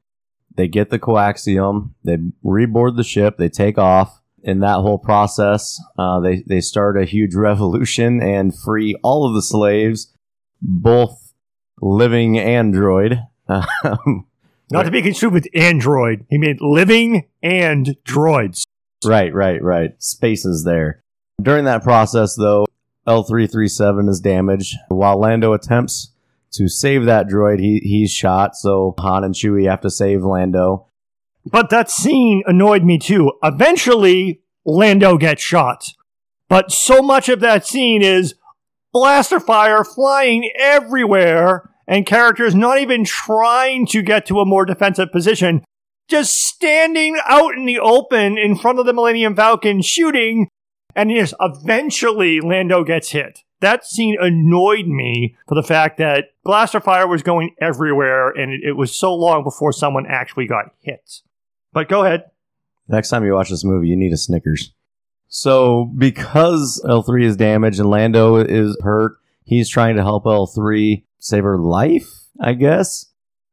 [0.56, 1.90] They get the coaxium.
[2.02, 3.36] They reboard the ship.
[3.38, 8.56] They take off in that whole process, uh, they they start a huge revolution and
[8.56, 10.12] free all of the slaves,
[10.60, 11.32] both
[11.80, 13.20] living android.
[14.72, 16.24] Not to be confused with android.
[16.30, 18.64] He meant living and droids.
[19.04, 20.02] Right, right, right.
[20.02, 21.02] Spaces there.
[21.40, 22.66] During that process, though,
[23.06, 24.76] L3-37 is damaged.
[24.88, 26.12] While Lando attempts
[26.52, 30.86] to save that droid, he, he's shot, so Han and Chewie have to save Lando.
[31.44, 33.32] But that scene annoyed me too.
[33.42, 35.84] Eventually, Lando gets shot.
[36.48, 38.34] But so much of that scene is
[38.92, 45.10] blaster fire flying everywhere and characters not even trying to get to a more defensive
[45.12, 45.64] position,
[46.08, 50.48] just standing out in the open in front of the Millennium Falcon shooting,
[50.94, 53.40] and yes, eventually Lando gets hit.
[53.60, 58.60] That scene annoyed me for the fact that blaster fire was going everywhere and it,
[58.64, 61.20] it was so long before someone actually got hit.
[61.72, 62.24] But go ahead.
[62.88, 64.72] Next time you watch this movie, you need a Snickers.
[65.28, 69.12] So, because L3 is damaged and Lando is hurt,
[69.44, 73.06] he's trying to help L3 save her life, I guess.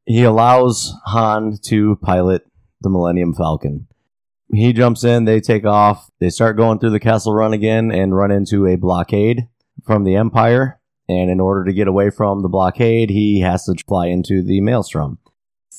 [0.06, 2.46] He allows Han to pilot
[2.82, 3.88] the Millennium Falcon.
[4.52, 8.16] He jumps in, they take off, they start going through the Kessel Run again and
[8.16, 9.48] run into a blockade
[9.86, 10.80] from the Empire.
[11.08, 14.62] And in order to get away from the blockade, he has to fly into the
[14.62, 15.20] Maelstrom.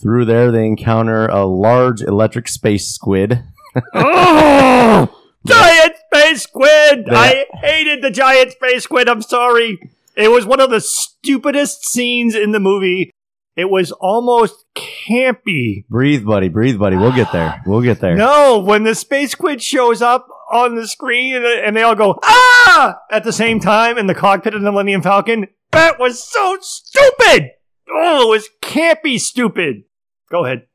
[0.00, 3.42] Through there, they encounter a large electric space squid.
[3.94, 5.16] oh!
[5.46, 7.08] Giant space squid!
[7.10, 9.08] I hated the giant space squid.
[9.08, 9.78] I'm sorry.
[10.16, 13.10] It was one of the stupidest scenes in the movie.
[13.56, 15.84] It was almost campy.
[15.88, 16.48] Breathe, buddy.
[16.48, 16.96] Breathe, buddy.
[16.96, 17.60] We'll get there.
[17.66, 18.16] We'll get there.
[18.16, 22.98] No, when the space squid shows up on the screen and they all go, ah!
[23.10, 27.50] At the same time in the cockpit of the Millennium Falcon, that was so stupid!
[27.92, 29.84] Oh, it was campy stupid.
[30.30, 30.66] Go ahead.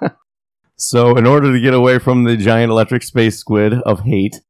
[0.76, 4.40] so, in order to get away from the giant electric space squid of hate,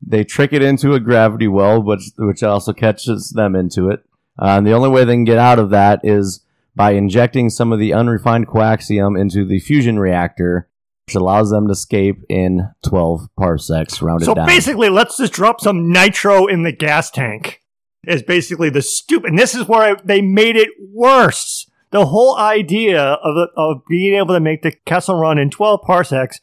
[0.00, 4.04] they trick it into a gravity well, which which also catches them into it.
[4.38, 6.40] Uh, and the only way they can get out of that is
[6.74, 10.68] by injecting some of the unrefined coaxium into the fusion reactor,
[11.06, 14.46] which allows them to escape in 12 parsecs rounded so down.
[14.46, 17.62] So basically, let's just drop some nitro in the gas tank.
[18.06, 19.30] Is basically the stupid.
[19.30, 24.14] And this is where I, they made it worse the whole idea of, of being
[24.14, 26.40] able to make the Kessel run in 12 parsecs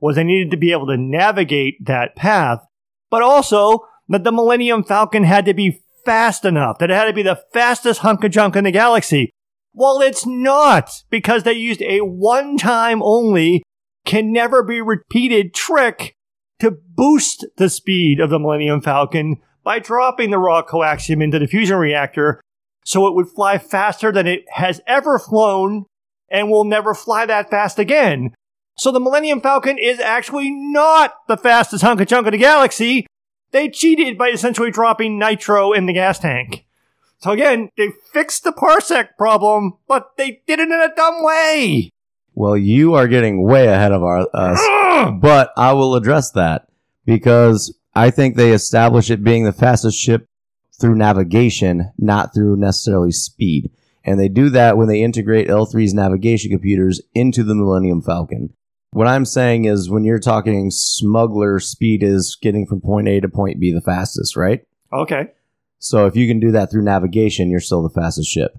[0.00, 2.65] was they needed to be able to navigate that path,
[3.10, 7.12] but also that the Millennium Falcon had to be fast enough, that it had to
[7.12, 9.30] be the fastest hunk of junk in the galaxy.
[9.72, 13.62] Well, it's not, because they used a one time only,
[14.06, 16.14] can never be repeated trick
[16.60, 21.46] to boost the speed of the Millennium Falcon by dropping the raw coaxium into the
[21.46, 22.40] fusion reactor
[22.84, 25.84] so it would fly faster than it has ever flown
[26.30, 28.32] and will never fly that fast again.
[28.78, 33.06] So the Millennium Falcon is actually not the fastest hunk of chunk of the galaxy.
[33.50, 36.66] They cheated by essentially dropping nitro in the gas tank.
[37.18, 41.90] So again, they fixed the parsec problem, but they did it in a dumb way.
[42.34, 45.20] Well, you are getting way ahead of our, us, Ugh!
[45.22, 46.68] but I will address that
[47.06, 50.26] because I think they establish it being the fastest ship
[50.78, 53.70] through navigation, not through necessarily speed.
[54.04, 58.52] And they do that when they integrate L3's navigation computers into the Millennium Falcon.
[58.96, 63.28] What I'm saying is when you're talking smuggler speed is getting from point A to
[63.28, 64.62] point B the fastest, right?
[64.90, 65.32] Okay.
[65.78, 68.56] So if you can do that through navigation, you're still the fastest ship.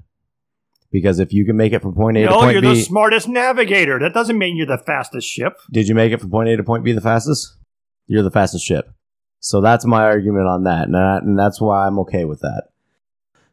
[0.91, 3.28] Because if you can make it from point A to No, point you're the smartest
[3.28, 3.97] navigator.
[3.97, 5.58] That doesn't mean you're the fastest ship.
[5.71, 7.58] did you make it from point A to point B the fastest?
[8.06, 8.91] You're the fastest ship.
[9.39, 12.65] So that's my argument on that, and, that, and that's why I'm okay with that.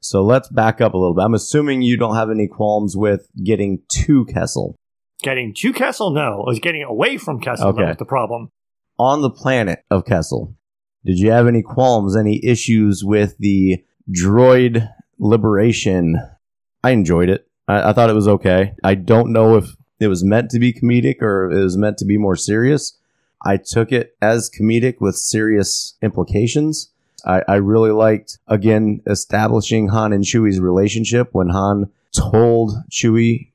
[0.00, 1.22] So let's back up a little bit.
[1.22, 4.76] I'm assuming you don't have any qualms with getting to Kessel.
[5.24, 6.40] Getting to Kessel, no.
[6.42, 7.80] It was getting away from Kessel Okay.
[7.82, 8.50] that was the problem.
[8.98, 10.54] On the planet of Kessel,
[11.04, 13.82] did you have any qualms, any issues with the
[14.14, 16.20] droid liberation?
[16.82, 17.48] I enjoyed it.
[17.66, 18.74] I, I thought it was okay.
[18.84, 22.04] I don't know if it was meant to be comedic or it was meant to
[22.04, 22.96] be more serious.
[23.44, 26.90] I took it as comedic with serious implications.
[27.26, 33.48] I, I really liked, again, establishing Han and Chewie's relationship when Han told Chewie,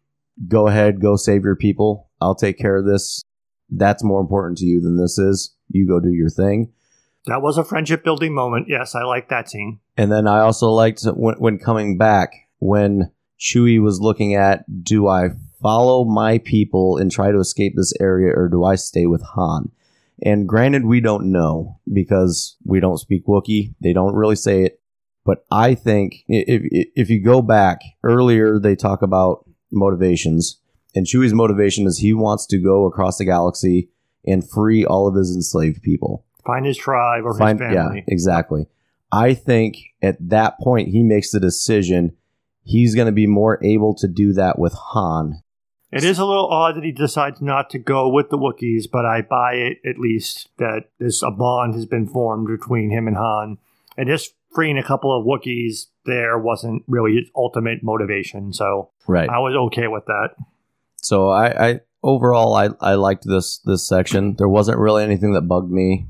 [0.47, 2.09] go ahead, go save your people.
[2.21, 3.23] I'll take care of this.
[3.69, 5.55] That's more important to you than this is.
[5.69, 6.73] You go do your thing.
[7.25, 8.67] That was a friendship building moment.
[8.69, 9.79] Yes, I like that scene.
[9.97, 15.07] And then I also liked when, when coming back, when Chewie was looking at, do
[15.07, 15.29] I
[15.61, 19.71] follow my people and try to escape this area or do I stay with Han?
[20.21, 23.75] And granted, we don't know because we don't speak Wookiee.
[23.81, 24.81] They don't really say it.
[25.25, 30.59] But I think if, if, if you go back earlier, they talk about motivations.
[30.95, 33.89] And Chewie's motivation is he wants to go across the galaxy
[34.25, 36.25] and free all of his enslaved people.
[36.45, 38.67] Find his tribe or find his yeah exactly.
[39.11, 42.15] I think at that point he makes the decision
[42.63, 45.41] he's going to be more able to do that with han.
[45.91, 49.05] It is a little odd that he decides not to go with the Wookiees, but
[49.05, 53.17] I buy it at least that this a bond has been formed between him and
[53.17, 53.57] Han.
[53.97, 59.29] And just freeing a couple of Wookiees there wasn't really his ultimate motivation, so right
[59.29, 60.29] I was okay with that.
[60.97, 65.41] so i i overall i i liked this this section there wasn't really anything that
[65.41, 66.07] bugged me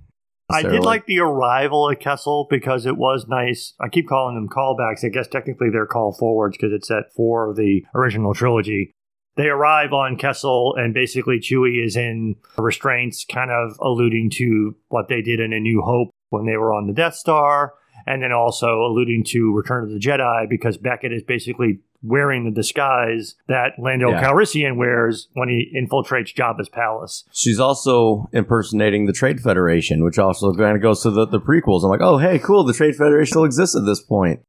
[0.52, 3.74] I did like the arrival at Kessel because it was nice.
[3.80, 5.06] I keep calling them callbacks.
[5.06, 8.92] I guess technically they're call forwards because it's at four of the original trilogy.
[9.36, 15.08] They arrive on Kessel, and basically Chewie is in restraints, kind of alluding to what
[15.08, 17.74] they did in A New Hope when they were on the Death Star,
[18.08, 22.52] and then also alluding to Return of the Jedi because Beckett is basically wearing the
[22.52, 24.24] disguise that Lando Yeah.
[24.24, 27.26] Calrissian wears when he infiltrates Jabba's palace.
[27.34, 31.84] she's also impersonating the trade federation which also kind of goes to the, the prequels
[31.84, 34.40] i'm like oh hey cool the trade federation still exists at this point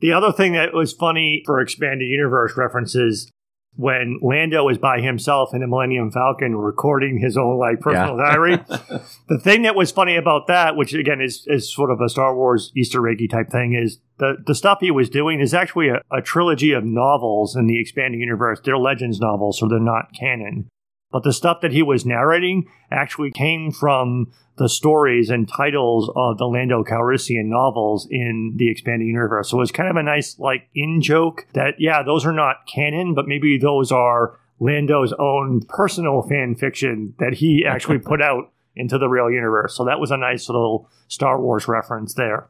[0.00, 3.30] The other thing that was funny for expanded universe references
[3.78, 8.24] when Lando was by himself in the Millennium Falcon recording his own like personal Yeah.
[8.32, 8.56] diary.
[9.28, 12.34] the thing that was funny about that, which again is, is sort of a Star
[12.34, 16.02] Wars Easter eggy type thing, is the, the stuff he was doing is actually a,
[16.10, 18.58] a trilogy of novels in the expanded universe.
[18.64, 20.68] They're legends novels, so they're not canon.
[21.12, 26.38] But the stuff that he was narrating actually came from the stories and titles of
[26.38, 29.50] the Lando Calrissian novels in the expanded universe.
[29.50, 32.66] So it was kind of a nice, like, in joke that, yeah, those are not
[32.72, 38.52] canon, but maybe those are Lando's own personal fan fiction that he actually put out
[38.76, 39.76] into the real universe.
[39.76, 42.48] So that was a nice little Star Wars reference there.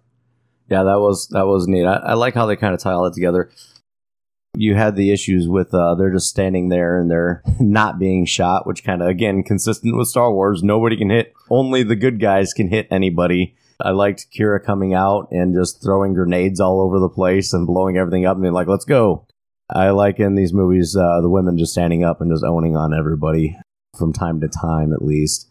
[0.71, 1.87] Yeah, that was that was neat.
[1.87, 3.51] I, I like how they kind of tie all that together.
[4.55, 8.67] You had the issues with uh, they're just standing there and they're not being shot,
[8.67, 10.63] which kind of again consistent with Star Wars.
[10.63, 11.33] Nobody can hit.
[11.51, 13.57] Only the good guys can hit anybody.
[13.81, 17.97] I liked Qi'ra coming out and just throwing grenades all over the place and blowing
[17.97, 19.27] everything up and being like, "Let's go."
[19.71, 22.95] I like in these movies uh, the women just standing up and just owning on
[22.95, 23.57] everybody
[23.97, 25.51] from time to time, at least.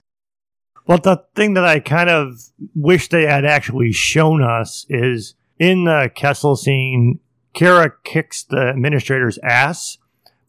[0.87, 2.39] Well, the thing that I kind of
[2.73, 7.19] wish they had actually shown us is in the Kessel scene,
[7.57, 9.97] Qi'ra kicks the administrator's ass,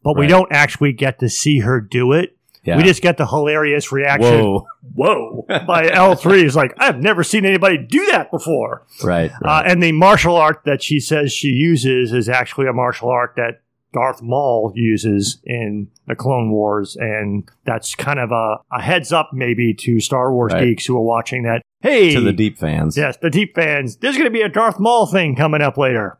[0.04, 2.36] but we don't actually get to see her do it.
[2.64, 2.76] Yeah.
[2.76, 4.40] We just get the hilarious reaction.
[4.44, 4.66] Whoa!
[4.94, 5.44] Whoa.
[5.66, 8.84] By L3 is like, I've never seen anybody do that before.
[9.02, 9.30] Right.
[9.42, 13.34] Uh, and the martial art that she says she uses is actually a martial art
[13.36, 13.62] that
[13.94, 16.94] Darth Maul uses in the Clone Wars.
[17.00, 20.64] And that's kind of a, a heads up, maybe, to Star Wars Right.
[20.64, 21.62] geeks who are watching that.
[21.80, 22.98] Hey, to the deep fans.
[22.98, 26.18] yes, the deep fans, there's going to be a Darth Maul thing coming up later.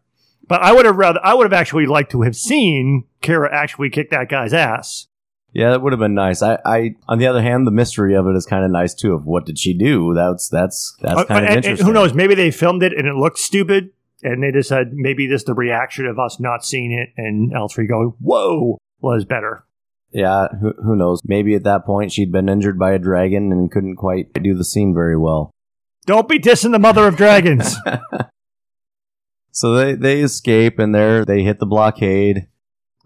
[0.49, 3.91] But I would have rather, I would have actually liked to have seen Qi'ra actually
[3.91, 5.07] kick that guy's ass.
[5.53, 6.43] Yeah, that would have been nice.
[6.43, 9.15] I, I, on the other hand, the mystery of it is kind of nice too.
[9.15, 10.13] Of what did she do?
[10.15, 11.87] That's that's that's Uh, kind of and- and interesting.
[11.87, 12.15] who knows?
[12.15, 13.91] Maybe they filmed it and it looked stupid,
[14.23, 18.13] and they decided maybe this the reaction of us not seeing it and L3 going,
[18.21, 19.65] "Whoa," was better.
[20.13, 21.21] Yeah, who, who knows?
[21.25, 24.65] Maybe at that point she'd been injured by a dragon and couldn't quite do the
[24.65, 25.51] scene very well.
[26.07, 27.75] Don't be dissing the mother of dragons.
[29.51, 32.47] So they they escape and they they hit the blockade.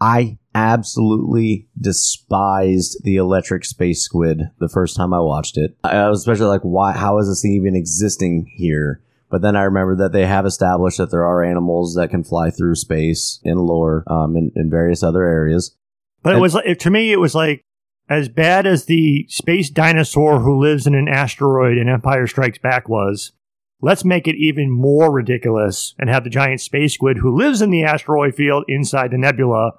[0.01, 5.77] I absolutely despised the electric space squid the first time I watched it.
[5.85, 6.93] I was especially like, why?
[6.93, 9.01] How is this thing even existing here?
[9.31, 12.51] But then I remember that they have established that there are animals that can fly
[12.51, 15.75] through space in lore, um, in, in various other areas.
[16.23, 17.65] But it was like, to me, it was like
[18.11, 22.91] as bad as the space dinosaur who lives in an asteroid in Empire Strikes Back
[22.91, 23.33] was.
[23.85, 27.71] Let's make it even more ridiculous and have the giant space squid who lives in
[27.71, 29.73] the asteroid field inside the nebula.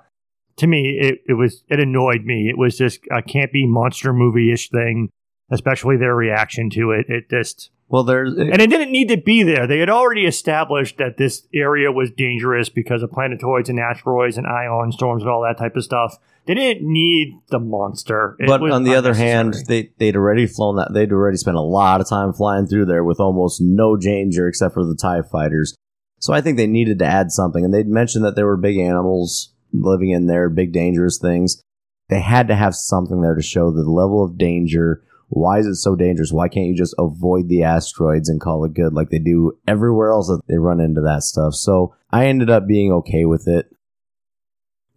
[0.58, 2.50] To me, it, it was it annoyed me.
[2.50, 5.10] It was just a campy monster movie ish thing,
[5.50, 7.06] especially their reaction to it.
[7.08, 9.66] It just Well, there's and it didn't need to be there.
[9.66, 14.46] They had already established that this area was dangerous because of planetoids and asteroids and
[14.46, 16.20] ion storms and all that type of stuff.
[16.46, 18.36] They didn't need the monster.
[18.38, 20.94] It but on the other hand, they they'd already flown that.
[20.94, 24.74] They'd already spent a lot of time flying through there with almost no danger except
[24.74, 25.76] for the Tie fighters.
[26.20, 28.78] So I think they needed to add something, and they'd mentioned that there were big
[28.78, 31.62] animals living in there, big dangerous things.
[32.10, 35.04] They had to have something there to show the level of danger.
[35.30, 36.32] Why is it so dangerous?
[36.32, 40.12] Why can't you just avoid the asteroids and call it good like they do everywhere
[40.12, 41.56] else that they run into that stuff?
[41.56, 43.74] So I ended up being okay with it.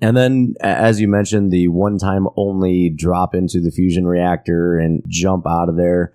[0.01, 5.03] And then, as you mentioned, the one time only drop into the fusion reactor and
[5.09, 6.15] jump out of there.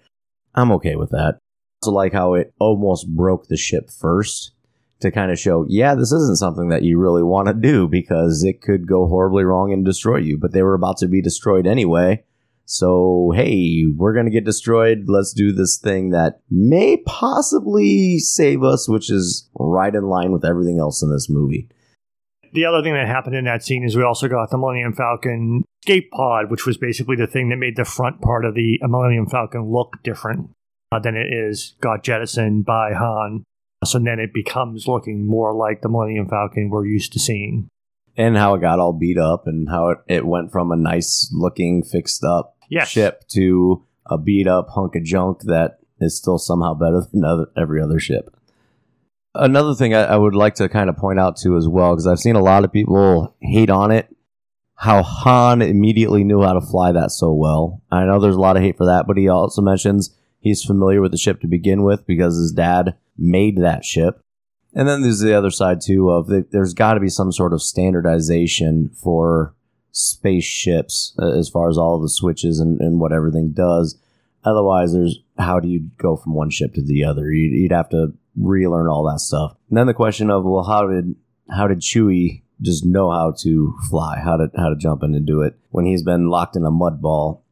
[0.53, 1.39] I'm okay with that.
[1.81, 4.51] Also, like how it almost broke the ship first
[4.99, 8.43] to kind of show, yeah, this isn't something that you really want to do because
[8.43, 10.37] it could go horribly wrong and destroy you.
[10.37, 12.23] But they were about to be destroyed anyway.
[12.65, 15.05] So, hey, we're going to get destroyed.
[15.07, 20.45] Let's do this thing that may possibly save us, which is right in line with
[20.45, 21.67] everything else in this movie.
[22.53, 25.63] The other thing that happened in that scene is we also got the Millennium Falcon
[25.83, 29.27] escape pod, which was basically the thing that made the front part of the Millennium
[29.27, 30.49] Falcon look different
[30.91, 31.75] uh, than it is.
[31.81, 33.43] Got jettisoned by Han.
[33.83, 37.67] So then it becomes looking more like the Millennium Falcon we're used to seeing.
[38.17, 41.31] and how it got all beat up and how it, it went from a nice
[41.33, 42.89] looking fixed up Yes.
[42.89, 47.47] ship to a beat up hunk of junk that is still somehow better than other,
[47.57, 48.35] every other ship
[49.35, 52.07] another thing I, I would like to kind of point out too as well because
[52.07, 54.13] i've seen a lot of people hate on it
[54.75, 58.57] how han immediately knew how to fly that so well i know there's a lot
[58.57, 61.83] of hate for that but he also mentions he's familiar with the ship to begin
[61.83, 64.21] with because his dad made that ship
[64.73, 67.53] and then there's the other side too of the, there's got to be some sort
[67.53, 69.53] of standardization for
[69.91, 73.99] spaceships uh, as far as all the switches and, and what everything does.
[74.43, 77.31] Otherwise, there's how do you go from one ship to the other?
[77.31, 79.55] You'd, you'd have to relearn all that stuff.
[79.69, 81.15] And then the question of well, how did
[81.49, 84.19] how did Chewie just know how to fly?
[84.19, 86.71] How to how to jump in and do it when he's been locked in a
[86.71, 87.43] mud ball?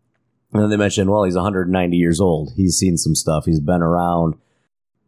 [0.51, 2.53] And then they mentioned, well, he's 190 years old.
[2.55, 3.45] He's seen some stuff.
[3.45, 4.35] He's been around.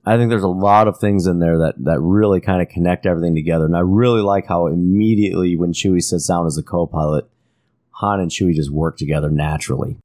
[0.06, 3.06] I think there's a lot of things in there that, that really kind of connect
[3.06, 3.66] everything together.
[3.66, 7.30] And I really like how immediately when Chewie sits down as a co-pilot,
[7.92, 9.98] Han and Chewie just work together naturally.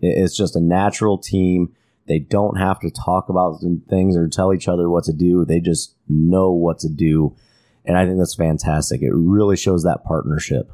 [0.00, 1.74] It's just a natural team.
[2.06, 5.44] They don't have to talk about things or tell each other what to do.
[5.44, 7.36] They just know what to do.
[7.84, 9.02] And I think that's fantastic.
[9.02, 10.70] It really shows that partnership.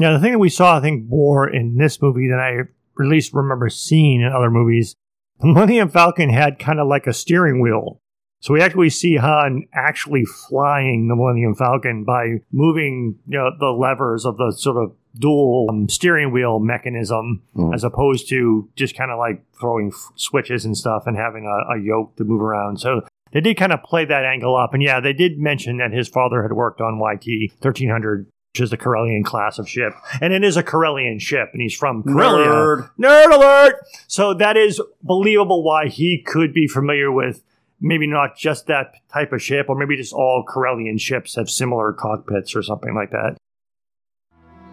[0.00, 3.08] Yeah, the thing that we saw, I think, more in this movie than I at
[3.08, 4.96] least remember seeing in other movies,
[5.40, 8.00] the Millennium Falcon had kind of like a steering wheel.
[8.40, 13.68] So we actually see Han actually flying the Millennium Falcon by moving you know, the
[13.68, 17.74] levers of the sort of dual um, steering wheel mechanism, Mhm.
[17.74, 21.74] as opposed to just kind of like throwing f- switches and stuff and having a,
[21.74, 22.78] a yoke to move around.
[22.80, 23.02] So
[23.32, 24.74] they did kind of play that angle up.
[24.74, 28.70] And yeah, they did mention that his father had worked on YT 1300 which is
[28.70, 29.92] the Corellian class of ship.
[30.20, 32.46] And it is a Corellian ship, and he's from Corellia.
[32.46, 32.90] Nerd.
[33.00, 33.74] Nerd alert!
[34.06, 37.42] So that is believable why he could be familiar with
[37.80, 41.92] maybe not just that type of ship, or maybe just all Corellian ships have similar
[41.92, 43.36] cockpits or something like that.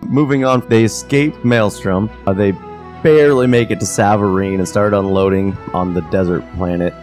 [0.04, 2.10] Moving on, they escape Maelstrom.
[2.26, 2.52] Uh, they
[3.04, 6.94] barely make it to Savareen and start unloading on the desert planet.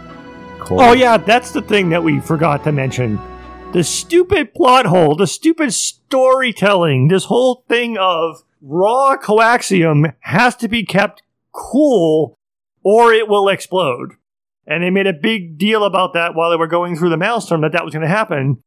[0.70, 3.18] Oh, yeah, that's the thing that we forgot to mention.
[3.72, 10.68] The stupid plot hole, the stupid storytelling, this whole thing of raw coaxium has to
[10.68, 11.22] be kept
[11.52, 12.38] cool
[12.82, 14.14] or it will explode.
[14.66, 17.62] And they made a big deal about that while they were going through the maelstrom
[17.62, 18.62] that that was going to happen.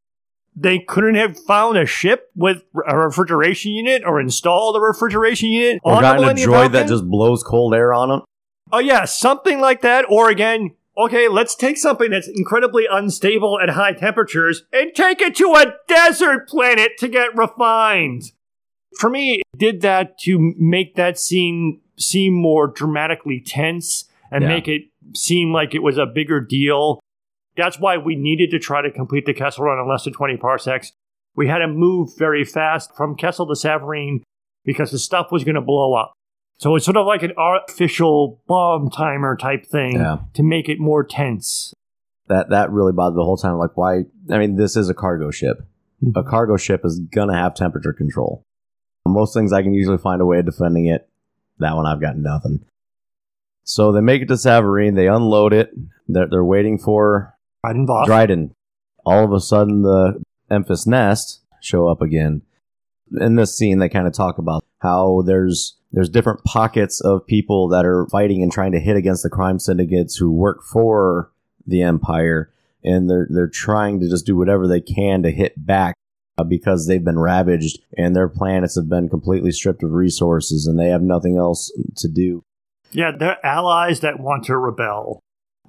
[0.55, 5.79] They couldn't have found a ship with a refrigeration unit or installed a refrigeration unit
[5.83, 8.21] Or on gotten a droid that just blows cold air on them.
[8.71, 10.05] Oh yeah, something like that.
[10.09, 15.35] Or again, okay, let's take something that's incredibly unstable at high temperatures and take it
[15.37, 18.31] to a desert planet to get refined.
[18.99, 24.47] For me, it did that to make that scene seem more dramatically tense and Yeah.
[24.49, 24.83] make it
[25.13, 27.00] seem like it was a bigger deal.
[27.57, 30.37] That's why we needed to try to complete the Kessel run in less than 20
[30.37, 30.93] parsecs.
[31.35, 34.21] We had to move very fast from Kessel to Savareen
[34.65, 36.13] because the stuff was going to blow up.
[36.57, 40.19] So it's sort of like an artificial bomb timer type thing Yeah.
[40.33, 41.73] to make it more tense.
[42.27, 43.57] That that really bothered the whole time.
[43.57, 44.03] Like, why?
[44.29, 45.57] I mean, this is a cargo ship.
[46.03, 46.17] Mm-hmm.
[46.19, 48.43] A cargo ship is gonna have temperature control.
[49.07, 51.09] Most things I can usually find a way of defending it.
[51.59, 52.63] That one I've got nothing.
[53.63, 54.95] So they make it to Savareen.
[54.95, 55.71] They unload it.
[56.07, 57.33] They're, they're waiting for
[57.63, 58.07] Right involved.
[58.07, 58.55] Dryden.
[59.05, 62.41] All of a sudden, the Enfys Nest show up again.
[63.19, 67.67] In this scene, they kind of talk about how there's there's different pockets of people
[67.69, 71.31] that are fighting and trying to hit against the crime syndicates who work for
[71.67, 72.51] the Empire,
[72.83, 75.95] and they're they're trying to just do whatever they can to hit back
[76.37, 80.79] uh, because they've been ravaged and their planets have been completely stripped of resources and
[80.79, 82.43] they have nothing else to do.
[82.91, 85.21] Yeah, they're allies that want to rebel.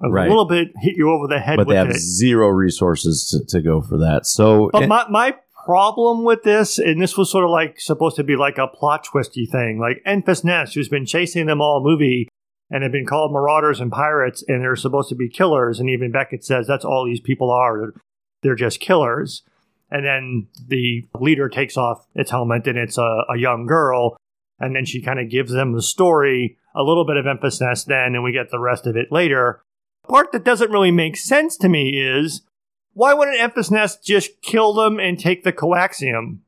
[0.03, 0.27] A Right.
[0.27, 1.97] little bit hit you over the head But they have it.
[1.97, 4.25] zero resources to, to go for that.
[4.25, 5.35] So But it- my, my
[5.65, 9.05] problem with this, and this was sort of like supposed to be like a plot
[9.05, 12.27] twisty thing, like Enfys Nest, who's been chasing them all movie
[12.69, 16.11] and have been called marauders and pirates, and they're supposed to be killers, and even
[16.11, 17.77] Beckett says that's all these people are.
[17.79, 17.93] They're,
[18.41, 19.43] they're just killers.
[19.91, 24.17] And then the leader takes off its helmet, and it's a, a young girl,
[24.59, 27.87] and then she kind of gives them the story, a little bit of Enfys Nest
[27.87, 29.61] then, and we get the rest of it later.
[30.07, 32.41] Part that doesn't really make sense to me is
[32.93, 36.39] why wouldn't Enfys Nest just kill them and take the coaxium?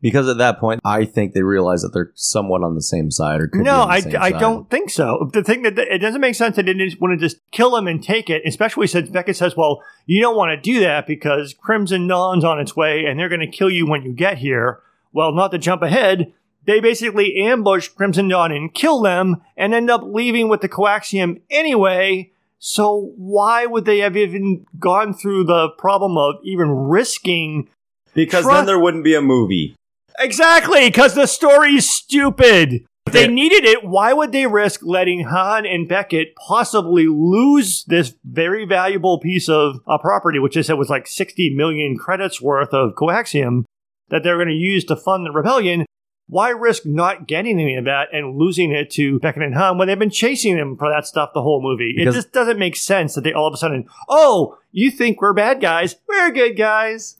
[0.00, 3.40] Because at that point, I think they realize that they're somewhat on the same side,
[3.40, 4.40] or No, I, I side.
[4.40, 5.30] don't think so.
[5.32, 7.86] The thing that it doesn't make sense that they didn't want to just kill them
[7.86, 11.54] and take it, especially since Beckett says, well, you don't want to do that because
[11.54, 14.80] Crimson Dawn's on its way and they're going to kill you when you get here.
[15.12, 16.32] Well, not to jump ahead,
[16.64, 21.42] they basically ambush Crimson Dawn and kill them and end up leaving with the coaxium
[21.48, 22.31] anyway.
[22.64, 27.68] So why would they have even gone through the problem of even risking
[28.14, 29.74] Because Tru- then there wouldn't be a movie.
[30.20, 32.84] Exactly, because the story's stupid.
[33.08, 38.14] If they needed it, why would they risk letting Han and Beckett possibly lose this
[38.24, 42.72] very valuable piece of uh, property, which they said was like 60 million credits worth
[42.72, 43.64] of coaxium
[44.10, 45.84] that they're going to use to fund the rebellion?
[46.32, 49.86] Why risk not getting any of that and losing it to Beckett and Han when
[49.86, 51.92] they've been chasing them for that stuff the whole movie?
[51.94, 55.20] Because- it just doesn't make sense that they all of a sudden, oh, you think
[55.20, 55.94] we're bad guys?
[56.08, 57.18] We're good guys.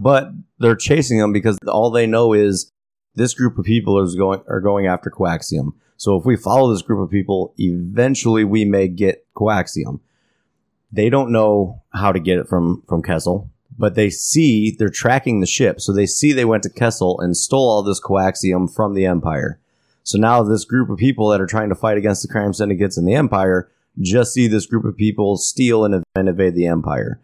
[0.00, 2.72] But they're chasing them because all they know is
[3.14, 5.72] this group of people is going are going after coaxium.
[5.98, 10.00] So if we follow this group of people, eventually we may get coaxium.
[10.90, 15.40] They don't know how to get it from from Kessel, but they see they're tracking
[15.40, 15.80] the ship.
[15.80, 19.60] So they see they went to Kessel and stole all this coaxium from the Empire.
[20.02, 22.98] So now this group of people that are trying to fight against the crime syndicates
[22.98, 23.70] in the Empire
[24.00, 27.20] just see this group of people steal and, evade the Empire.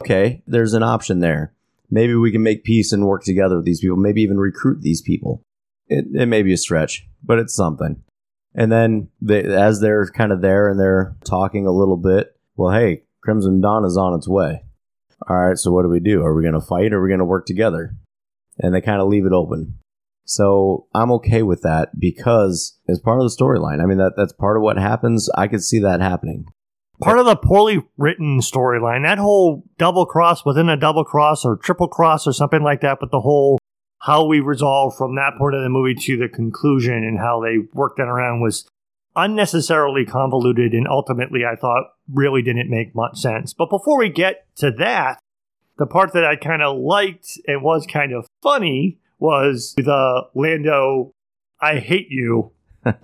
[0.00, 1.52] Okay, there's an option there.
[1.90, 3.96] Maybe we can make peace and work together with these people.
[3.96, 5.42] Maybe even recruit these people.
[5.88, 8.02] It, it may be a stretch, but it's something.
[8.54, 12.72] And then they, as they're kind of there and they're talking a little bit, well,
[12.72, 14.64] hey, Crimson Dawn is on its way.
[15.26, 16.22] All right, so what do we do?
[16.22, 17.96] Are we going to fight or are we going to work together?
[18.58, 19.78] And they kind of leave it open.
[20.24, 23.82] So I'm okay with that because it's part of the storyline.
[23.82, 25.30] I mean, that that's part of what happens.
[25.34, 26.44] I could see that happening.
[27.00, 29.04] part of the poorly written storyline.
[29.04, 32.98] That whole double cross within a double cross or triple cross or something like that,
[33.00, 33.58] but the whole
[34.00, 37.66] how we resolve from that point of the movie to the conclusion and how they
[37.72, 38.68] worked that around was
[39.18, 43.52] unnecessarily convoluted and ultimately I thought really didn't make much sense.
[43.52, 45.18] But before we get to that,
[45.76, 51.12] the part that I kind of liked and was kind of funny was the Lando,
[51.60, 52.52] I hate you.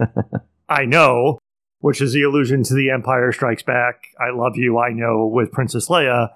[0.69, 1.39] I know,
[1.81, 5.53] which is the allusion to the Empire Strikes Back, I love you, I know, with
[5.53, 6.29] Princess Leia.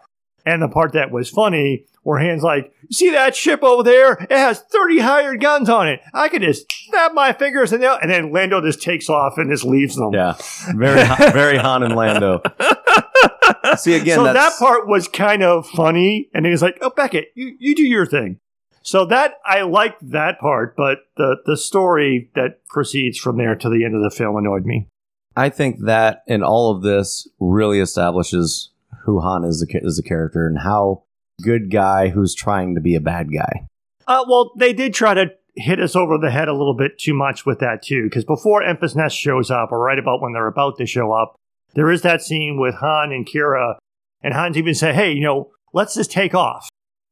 [0.49, 4.13] And the part that was funny, where Han's like, see that ship over there?
[4.15, 6.01] It has 30 hired guns on it.
[6.15, 9.51] I could just snap my fingers and, they'll-" and then Lando just takes off and
[9.51, 10.15] just leaves them.
[10.15, 10.37] Yeah,
[10.75, 12.41] very very Han and Lando.
[13.77, 16.31] See again, so that part was kind of funny.
[16.33, 18.41] And then he's like, oh, Beckett, you, you do your thing.
[18.81, 23.69] So that, I liked that part, but the, the story that proceeds from there to
[23.69, 24.89] the end of the film annoyed me.
[25.37, 28.71] I think that in all of this really establishes
[29.09, 31.05] who Han is as a character and how
[31.43, 33.67] good guy who's trying to be a bad guy.
[34.07, 37.15] Uh, well, they did try to hit us over the head a little bit too
[37.15, 40.47] much with that too, because before Enfys Nest shows up, or right about when they're
[40.47, 41.37] about to show up,
[41.75, 43.77] there is that scene with Han and Qi'ra,
[44.23, 46.69] and Han's even say, "Hey, you know, let's just take off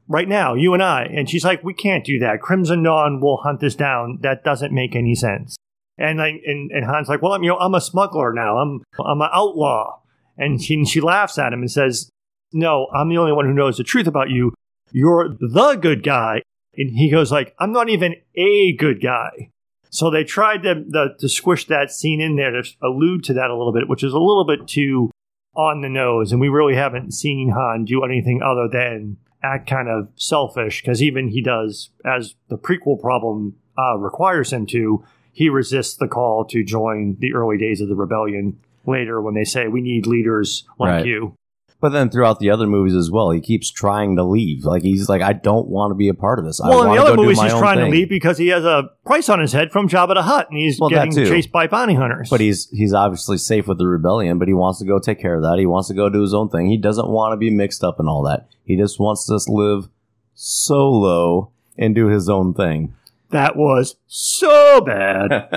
[0.06, 2.40] right now, you and I." And she's like, "We can't do that.
[2.40, 4.18] Crimson Dawn will hunt us down.
[4.22, 5.56] That doesn't make any sense."
[5.98, 8.58] And like, and, and Han's like, "Well, I'm you know, I'm a smuggler now.
[8.58, 10.02] I'm I'm an outlaw."
[10.38, 12.10] And she, and she laughs at him and says,
[12.52, 14.52] "No, I'm the only one who knows the truth about you.
[14.92, 16.42] You're the good guy."
[16.76, 19.50] And he goes like, "I'm not even a good guy."
[19.90, 23.50] So they tried to the, to squish that scene in there to allude to that
[23.50, 25.10] a little bit, which is a little bit too
[25.54, 29.88] on the nose, and we really haven't seen Han do anything other than act kind
[29.88, 30.82] of selfish.
[30.82, 36.08] Because even he does, as the prequel problem uh, requires him to, he resists the
[36.08, 38.58] call to join the early days of the rebellion.
[38.86, 41.06] Later, when they say we need leaders like Right.
[41.06, 41.34] you,
[41.80, 44.64] But then throughout the other movies as well, he keeps trying to leave.
[44.64, 46.58] Like he's like, I don't want to be a part of this.
[46.60, 47.90] I well, in want the other movies, he's trying thing.
[47.92, 50.58] to leave because he has a price on his head from Jabba the Hutt, and
[50.58, 52.30] he's Well, getting chased by bounty hunters.
[52.30, 55.34] But he's he's obviously safe with the rebellion, but he wants to go take care
[55.34, 55.58] of that.
[55.58, 56.66] He wants to go do his own thing.
[56.70, 58.48] He doesn't want to be mixed up in all that.
[58.64, 59.88] He just wants to just live
[60.34, 62.94] solo and do his own thing.
[63.30, 65.48] that was so bad.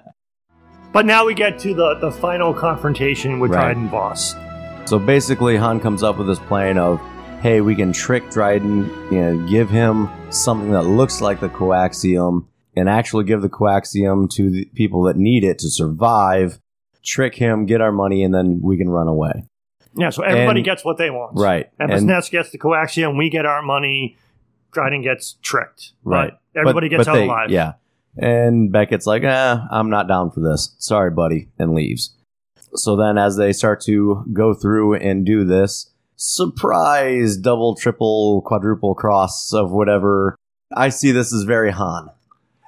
[0.96, 3.74] But now we get to the, the final confrontation with Right.
[3.74, 4.34] Dryden Vos.
[4.86, 6.98] So basically, Han comes up with this plan of,
[7.42, 12.46] hey, we can trick Dryden, you know, give him something that looks like the coaxium,
[12.74, 16.60] and actually give the coaxium to the people that need it to survive,
[17.04, 19.44] trick him, get our money, and then we can run away.
[19.98, 21.38] Yeah, so everybody And- gets what they want.
[21.38, 21.66] Right.
[21.78, 24.16] And- Nest gets the coaxium, we get our money,
[24.72, 25.92] Dryden gets tricked.
[26.04, 26.32] Right.
[26.54, 27.50] But everybody But- gets but out they- alive.
[27.50, 27.72] Yeah.
[28.18, 30.74] And Beckett's like, eh, I'm not down for this.
[30.78, 32.14] Sorry, buddy, and leaves.
[32.74, 38.94] So then, as they start to go through and do this, surprise, double, triple, quadruple
[38.94, 40.36] cross of whatever.
[40.74, 42.10] I see this as very Han.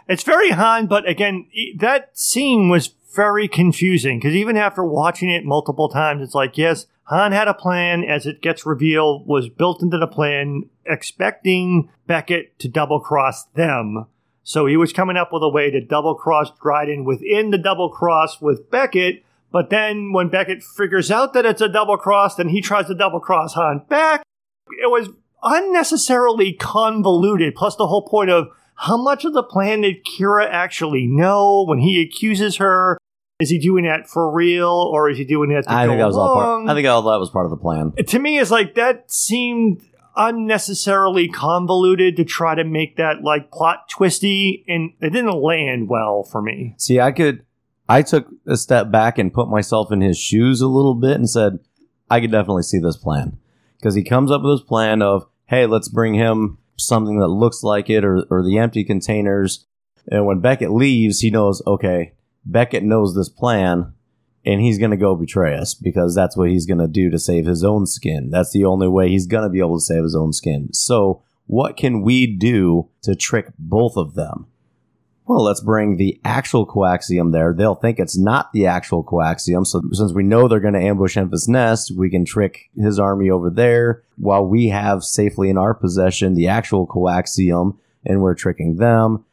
[0.06, 1.46] It's very Han, but again,
[1.76, 6.86] that scene was very confusing because even after watching it multiple times, it's like, yes,
[7.04, 12.58] Han had a plan as it gets revealed, was built into the plan, expecting Beckett
[12.60, 14.06] to double cross them.
[14.48, 17.90] So he was coming up with a way to double cross Dryden within the double
[17.90, 19.22] cross with Beckett.
[19.52, 22.94] But then when Beckett figures out that it's a double cross, then he tries to
[22.94, 24.22] double cross Han back.
[24.82, 25.10] It was
[25.42, 27.56] unnecessarily convoluted.
[27.56, 31.80] Plus, the whole point of how much of the plan did Qi'ra actually know when
[31.80, 32.96] he accuses her?
[33.40, 36.00] Is he doing that for real, or is he doing it to I go think
[36.00, 36.64] that was all along?
[36.64, 36.70] part.
[36.70, 37.92] I think all that was part of the plan.
[37.92, 39.82] to me, it's like that seemed
[40.18, 46.24] unnecessarily convoluted to try to make that like plot twisty, and it didn't land well
[46.24, 46.74] for me.
[46.76, 47.44] See, I could.
[47.88, 51.30] I took a step back and put myself in his shoes a little bit and
[51.30, 51.60] said,
[52.10, 53.38] I could definitely see this plan
[53.78, 57.62] because he comes up with this plan of, hey, let's bring him something that looks
[57.62, 59.64] like it or or the empty containers.
[60.10, 62.12] And when Beckett leaves, he knows, okay,
[62.44, 63.94] Beckett knows this plan
[64.48, 67.18] and he's going to go betray us because that's what he's going to do to
[67.18, 68.30] save his own skin.
[68.30, 70.72] That's the only way he's going to be able to save his own skin.
[70.72, 74.46] So, what can we do to trick both of them?
[75.26, 77.52] Well, let's bring the actual coaxium there.
[77.52, 79.66] They'll think it's not the actual coaxium.
[79.66, 83.28] So, since we know they're going to ambush Enfys Nest, we can trick his army
[83.28, 88.76] over there while we have safely in our possession the actual coaxium and we're tricking
[88.76, 89.26] them.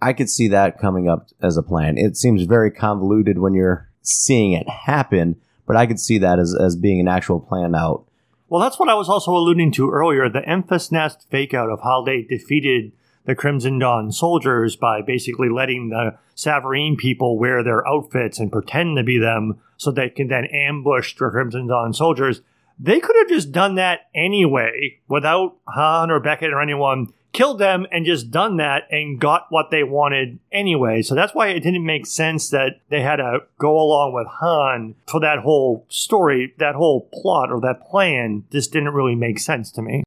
[0.00, 1.98] I could see that coming up as a plan.
[1.98, 5.36] It seems very convoluted when you're seeing it happen,
[5.66, 8.04] but I could see that as, as being an actual plan out.
[8.48, 10.28] Well, that's what I was also alluding to earlier.
[10.28, 12.92] The Enfys Nest fake out of how they defeated
[13.26, 18.96] the Crimson Dawn soldiers by basically letting the Savareen people wear their outfits and pretend
[18.96, 22.40] to be them so they can then ambush the Crimson Dawn soldiers.
[22.78, 27.86] They could have just done that anyway without Han or Beckett or anyone killed them
[27.90, 31.02] and just done that and got what they wanted anyway.
[31.02, 34.94] So that's why it didn't make sense that they had to go along with Han
[35.06, 38.44] for that whole story, that whole plot or that plan.
[38.50, 40.04] This didn't really make sense to me.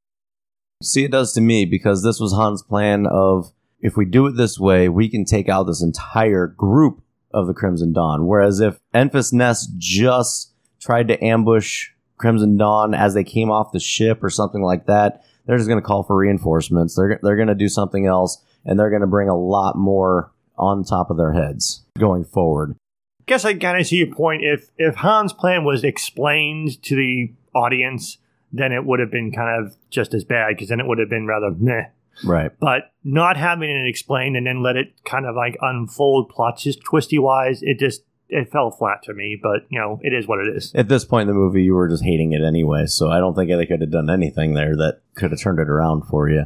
[0.84, 4.36] See, it does to me because this was Han's plan of if we do it
[4.36, 7.02] this way, we can take out this entire group
[7.34, 8.28] of the Crimson Dawn.
[8.28, 11.90] Whereas if Enfys Nest just tried to ambush
[12.22, 15.82] Crimson Dawn as they came off the ship or something like that, they're just going
[15.82, 16.96] to call for reinforcements.
[16.96, 20.32] They're they're going to do something else, and they're going to bring a lot more
[20.58, 22.76] on top of their heads going forward.
[23.22, 24.44] I guess I kind of see your point.
[24.44, 28.18] If if Han's plan was explained to the audience,
[28.54, 31.10] then it would have been kind of just as bad because then it would have
[31.10, 31.86] been rather meh.
[32.24, 32.52] Right.
[32.60, 36.84] But not having it explained and then let it kind of like unfold plot just
[36.84, 39.38] twisty wise, it just it fell flat to me.
[39.42, 40.74] But you know, it is what it is.
[40.74, 43.36] At this point in the movie, you were just hating it anyway, so I don't
[43.36, 46.46] think they could have done anything there that could have turned it around for you.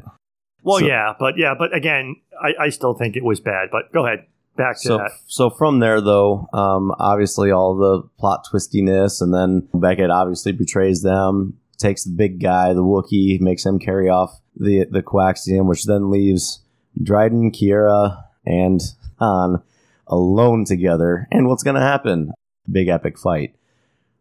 [0.63, 3.69] Well, So- yeah, but yeah, but again, I, I still think it was bad.
[3.71, 4.25] But go ahead,
[4.57, 5.11] back to So, that.
[5.27, 11.01] so from there, though, um, obviously all the plot twistiness, and then Beckett obviously betrays
[11.03, 15.83] them, takes the big guy, the Wookiee, makes him carry off the the coaxium, which
[15.85, 16.63] then leaves
[17.03, 18.81] Dryden, Qi'ra, and
[19.19, 19.61] Han
[20.07, 21.27] alone together.
[21.31, 22.31] And what's going to happen?
[22.71, 23.55] Big epic fight.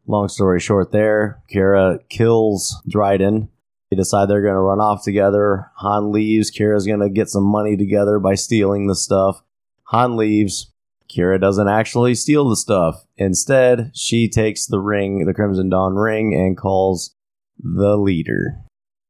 [0.07, 3.49] Long story short, there, Qi'ra kills Dryden.
[3.91, 5.71] They decide they're going to run off together.
[5.77, 6.51] Han leaves.
[6.51, 9.43] Qi'ra's going to get some money together by stealing the stuff.
[9.85, 10.73] Han leaves.
[11.09, 13.05] Qi'ra doesn't actually steal the stuff.
[13.17, 17.15] Instead, she takes the ring, the Crimson Dawn ring, and calls
[17.59, 18.64] the leader.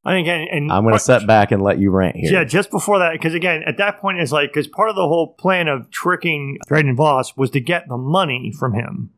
[0.04, 2.30] And again, and I'm going to set back and let you rant here.
[2.30, 5.08] Yeah, just before that, because again, at that point, it's like because part of the
[5.08, 9.10] whole plan of tricking Dryden Vos was to get the money from him.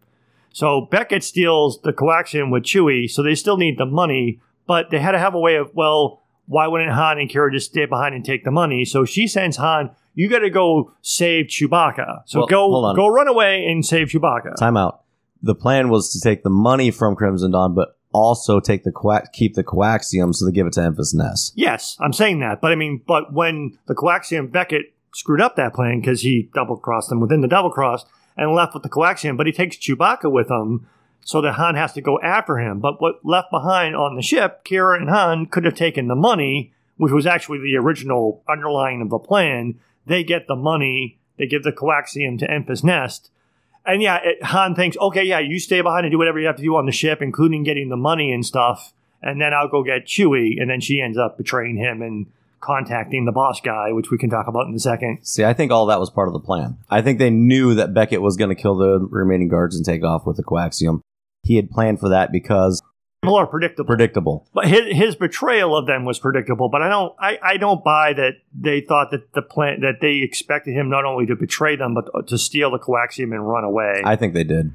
[0.52, 5.00] So Beckett steals the coaxium with Chewie, so they still need the money, but they
[5.00, 8.14] had to have a way of well, why wouldn't Han and Qi'ra just stay behind
[8.14, 8.84] and take the money?
[8.84, 12.22] So she sends Han, "You got to go save Chewbacca.
[12.26, 15.02] So Well, go go run away and save Chewbacca." Time out.
[15.42, 19.54] The plan was to take the money from Crimson Dawn, but also take the keep
[19.54, 21.52] the coaxium, so they give it to Enfys Nest.
[21.54, 22.60] Yes, I'm saying that.
[22.60, 26.76] But I mean, but when the coaxium Beckett screwed up that plan because he double
[26.76, 28.04] crossed them within the double cross
[28.36, 30.86] and left with the coaxium, but he takes Chewbacca with him
[31.24, 32.80] so that Han has to go after him.
[32.80, 36.72] But what left behind on the ship, Qi'ra and Han could have taken the money,
[36.96, 39.80] which was actually the original underlying of the plan.
[40.06, 43.30] They get the money, they give the coaxium to Enfys Nest.
[43.86, 46.56] And yeah, it, Han thinks, okay, yeah, you stay behind and do whatever you have
[46.56, 48.92] to do on the ship, including getting the money and stuff.
[49.22, 50.60] And then I'll go get Chewie.
[50.60, 52.26] And then she ends up betraying him and
[52.60, 55.18] contacting the boss guy, which we can talk about in a second.
[55.22, 56.78] See, I think all that was part of the plan.
[56.90, 60.02] I think they knew that Beckett was going to kill the remaining guards and take
[60.02, 61.00] off with the coaxium.
[61.42, 62.82] He had planned for that because
[63.24, 63.86] More predictable.
[63.86, 64.46] predictable.
[64.52, 66.68] but his, his betrayal of them was predictable.
[66.68, 70.18] But I don't, I, I don't buy that they thought that the plan that they
[70.18, 74.02] expected him not only to betray them but to steal the coaxium and run away.
[74.04, 74.72] I think they did.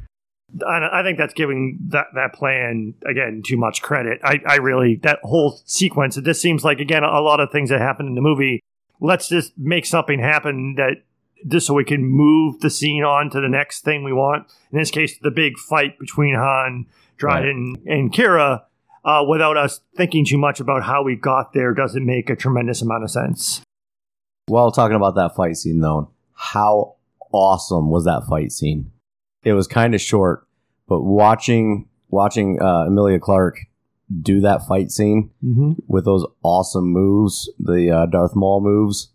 [0.59, 4.19] And I think that's giving that, that plan again too much credit.
[4.21, 6.17] I, I really that whole sequence.
[6.17, 8.61] It just seems like again a lot of things that happen in the movie.
[8.99, 11.03] Let's just make something happen that
[11.47, 14.47] just so we can move the scene on to the next thing we want.
[14.71, 16.85] In this case, the big fight between Han,
[17.21, 18.63] Dryden, and Qi'ra.
[19.03, 22.83] Uh, without us thinking too much about how we got there, doesn't make a tremendous
[22.83, 23.61] amount of sense.
[24.45, 26.97] While talking about that fight scene, though, how
[27.31, 28.91] awesome was that fight scene?
[29.43, 30.45] It was kind of short,
[30.87, 33.57] but watching watching uh, Emilia Clarke
[34.21, 35.71] do that fight scene Mm-hmm.
[35.87, 39.09] with those awesome moves, the uh, Darth Maul moves,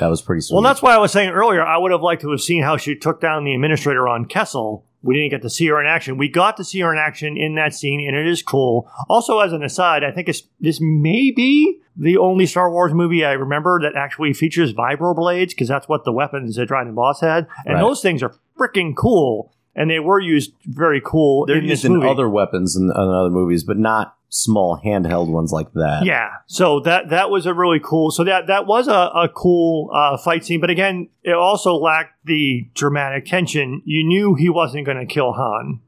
[0.00, 0.54] that was pretty sweet.
[0.56, 2.76] Well, that's why I was saying earlier, I would have liked to have seen how
[2.76, 4.84] she took down the administrator on Kessel.
[5.02, 6.16] We didn't get to see her in action.
[6.16, 8.88] We got to see her in action in that scene, and it is cool.
[9.08, 13.24] Also, as an aside, I think it's, this may be the only Star Wars movie
[13.24, 17.48] I remember that actually features vibroblades, because that's what the weapons that Dryden Vos had.
[17.66, 17.80] And Right.
[17.80, 22.02] those things are freaking cool, and they were used very cool They're in used in
[22.02, 26.04] other weapons in other movies, but not small handheld ones like that.
[26.04, 28.10] Yeah, so that that was a really cool.
[28.10, 32.24] So that that was a, a cool uh, fight scene, but again, it also lacked
[32.24, 33.82] the dramatic tension.
[33.84, 35.80] You knew he wasn't going to kill Han,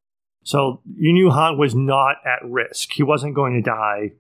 [0.44, 2.92] so you knew Han was not at risk.
[2.92, 4.12] He wasn't going to die.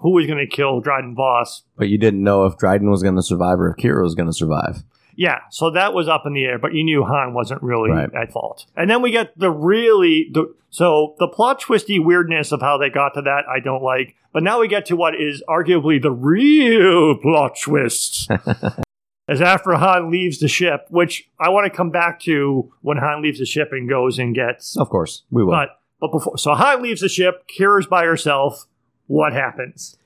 [0.00, 1.62] Who was going to kill Dryden Vos?
[1.76, 4.28] But you didn't know if Dryden was going to survive or if Qi'ra was going
[4.28, 4.82] to survive.
[5.20, 8.08] Yeah, so that was up in the air, but you knew Han wasn't really Right.
[8.14, 8.64] at fault.
[8.74, 12.88] And then we get the really the so the plot twisty weirdness of how they
[12.88, 14.14] got to that I don't like.
[14.32, 18.30] But now we get to what is arguably the real plot twist.
[19.28, 23.20] As after Han leaves the ship, which I want to come back to when Han
[23.20, 25.50] leaves the ship and goes and gets Of course, we will.
[25.52, 28.64] but but before so Han leaves the ship, Qi'ra's by herself.
[29.06, 29.98] What happens?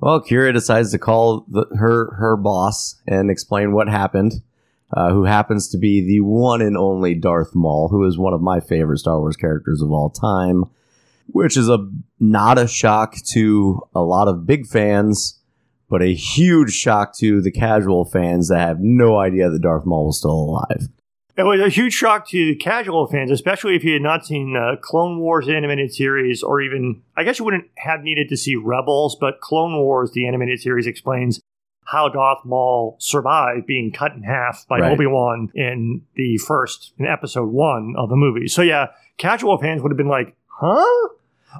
[0.00, 4.40] Well, Qi'ra decides to call the, her her boss and explain what happened.
[4.94, 8.42] Uh, who happens to be the one and only Darth Maul, who is one of
[8.42, 10.64] my favorite Star Wars characters of all time,
[11.28, 11.88] which is a
[12.20, 15.40] not a shock to a lot of big fans,
[15.88, 20.06] but a huge shock to the casual fans that have no idea that Darth Maul
[20.06, 20.88] was still alive.
[21.34, 24.76] It was a huge shock to casual fans, especially if you had not seen uh,
[24.82, 29.16] Clone Wars animated series, or even I guess you wouldn't have needed to see Rebels,
[29.18, 31.40] but Clone Wars, the animated series, explains
[31.84, 34.92] how Darth Maul survived being cut in half by Right.
[34.92, 38.48] Obi Wan in the first in Episode One of the movie.
[38.48, 41.08] So yeah, casual fans would have been like, "Huh?"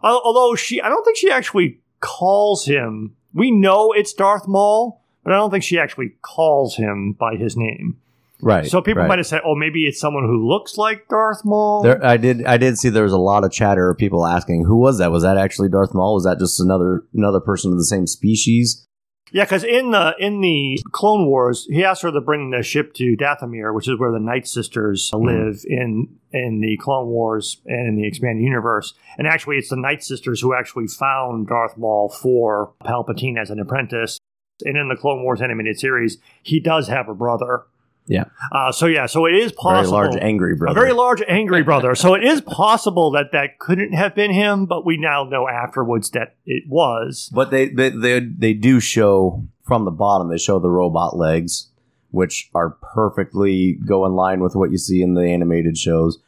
[0.03, 3.15] Although she, I don't think she actually calls him.
[3.35, 7.57] We know it's Darth Maul, but I don't think she actually calls him by his
[7.57, 7.99] name.
[8.41, 8.67] Right.
[8.67, 9.09] So people right.
[9.09, 12.45] might have said, "Oh, maybe it's someone who looks like Darth Maul." There, I did.
[12.45, 15.13] I did see there was a lot of chatter of people asking, "Who was that?
[15.13, 16.15] Was that actually Darth Maul?
[16.15, 18.87] Was that just another another person of the same species?"
[19.33, 22.93] Yeah, because in the in the Clone Wars, he asked her to bring the ship
[22.95, 25.27] to Dathomir, which is where the Night Sisters Mm-hmm.
[25.27, 28.95] live in in the Clone Wars and in the expanded universe.
[29.19, 33.59] And actually, it's the Night Sisters who actually found Darth Maul for Palpatine as an
[33.59, 34.19] apprentice.
[34.65, 37.65] And in the Clone Wars animated series, he does have a brother.
[38.07, 38.25] Yeah.
[38.51, 39.97] Uh, so yeah, so it is possible.
[39.97, 40.79] Very large, angry brother.
[40.79, 41.95] A very large, angry brother.
[41.95, 46.11] So it is possible that that couldn't have been him, but we now know afterwards
[46.11, 47.31] that it was.
[47.33, 50.29] But they, they they they do show from the bottom.
[50.29, 51.69] They show the robot legs,
[52.11, 56.19] which are perfectly go in line with what you see in the animated shows.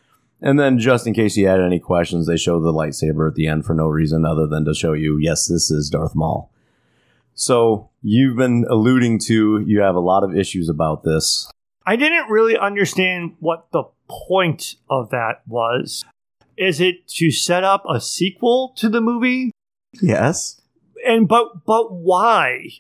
[0.41, 3.47] And then, just in case you had any questions, they show the lightsaber at the
[3.47, 6.51] end for no reason other than to show you, yes, this is Darth Maul.
[7.35, 11.51] So you've been alluding to you have a lot of issues about this.
[11.87, 16.05] I didn't really understand what the point of that was.
[16.57, 19.51] Is it to set up a sequel to the movie?
[20.01, 20.61] Yes.
[21.07, 22.71] And but but why?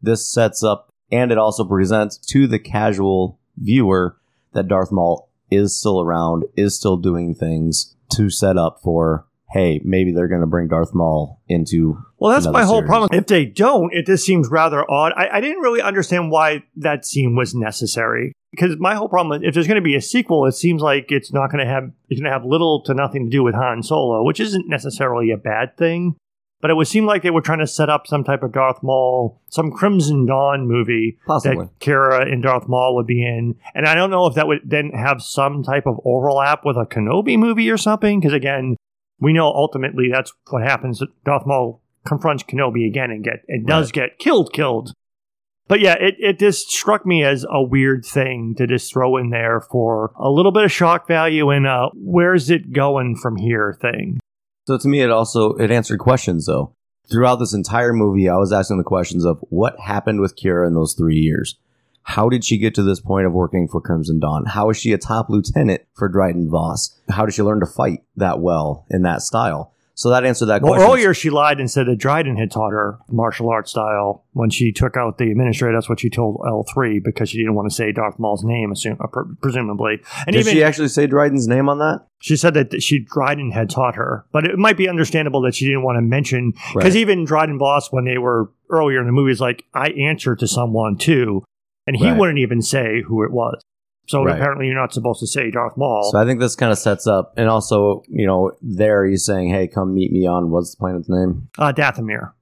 [0.00, 4.16] This sets up and it also presents to the casual viewer
[4.52, 9.80] that Darth Maul is still around, is still doing things to set up for hey,
[9.84, 12.88] maybe they're going to bring Darth Maul into Well, that's my whole series.
[12.88, 13.10] problem.
[13.12, 15.12] If they don't, it just seems rather odd.
[15.16, 18.32] I, I didn't really understand why that scene was necessary.
[18.50, 21.12] Because my whole problem is if there's going to be a sequel, it seems like
[21.12, 23.54] it's not going to have it's going to have little to nothing to do with
[23.54, 26.16] Han Solo, which isn't necessarily a bad thing.
[26.60, 28.82] But it would seem like they were trying to set up some type of Darth
[28.82, 31.66] Maul, some Crimson Dawn movie Possibly.
[31.66, 33.54] that Qi'ra and Darth Maul would be in.
[33.74, 36.84] And I don't know if that would then have some type of overlap with a
[36.84, 38.18] Kenobi movie or something.
[38.18, 38.76] Because again,
[39.20, 41.02] we know ultimately that's what happens.
[41.24, 44.92] Darth Maul confronts Kenobi again and get and does get killed, killed.
[45.66, 49.28] But yeah, it, it just struck me as a weird thing to just throw in
[49.28, 53.76] there for a little bit of shock value and uh where's it going from here
[53.80, 54.18] thing.
[54.66, 56.74] So to me, it also it answered questions though.
[57.10, 60.74] Throughout this entire movie, I was asking the questions of what happened with Qi'ra in
[60.74, 61.58] those three years.
[62.08, 64.46] How did she get to this point of working for Crimson Dawn?
[64.46, 66.98] How is she a top lieutenant for Dryden Vos?
[67.10, 69.74] How did she learn to fight that well in that style?
[69.92, 70.90] So that answered that Well, question.
[70.90, 74.72] earlier she lied and said that Dryden had taught her martial arts style when she
[74.72, 75.74] took out the administrator.
[75.74, 78.96] That's what she told L3 because she didn't want to say Darth Maul's name, assume,
[79.00, 79.98] uh, pre- presumably.
[80.26, 82.06] And Did even she actually say Dryden's name on that?
[82.20, 85.66] She said that she Dryden had taught her, but it might be understandable that she
[85.66, 87.00] didn't want to mention because Right.
[87.00, 90.46] even Dryden Vos, when they were earlier in the movie, is like, "I answer to
[90.46, 91.42] someone too,"
[91.88, 92.18] and he Right.
[92.18, 93.60] wouldn't even say who it was.
[94.06, 94.36] So Right.
[94.36, 96.10] apparently, you're not supposed to say Darth Maul.
[96.12, 99.48] So I think this kind of sets up, and also, you know, there he's saying,
[99.50, 102.32] "Hey, come meet me on what's the planet's name?" uh, Dathomir,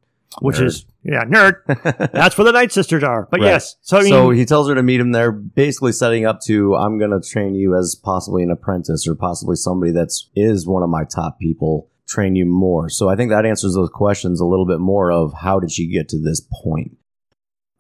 [0.41, 0.67] which Nerd.
[0.67, 1.55] is yeah, nerd.
[2.13, 3.29] That's where the Night Sisters are.
[3.31, 3.47] But Right.
[3.47, 6.41] yes, so I mean, so he tells her to meet him there, basically setting up
[6.47, 10.67] to I'm going to train you as possibly an apprentice or possibly somebody that's is
[10.67, 11.89] one of my top people.
[12.09, 12.89] Train you more.
[12.89, 15.89] So I think that answers those questions a little bit more of how did she
[15.91, 16.97] get to this point.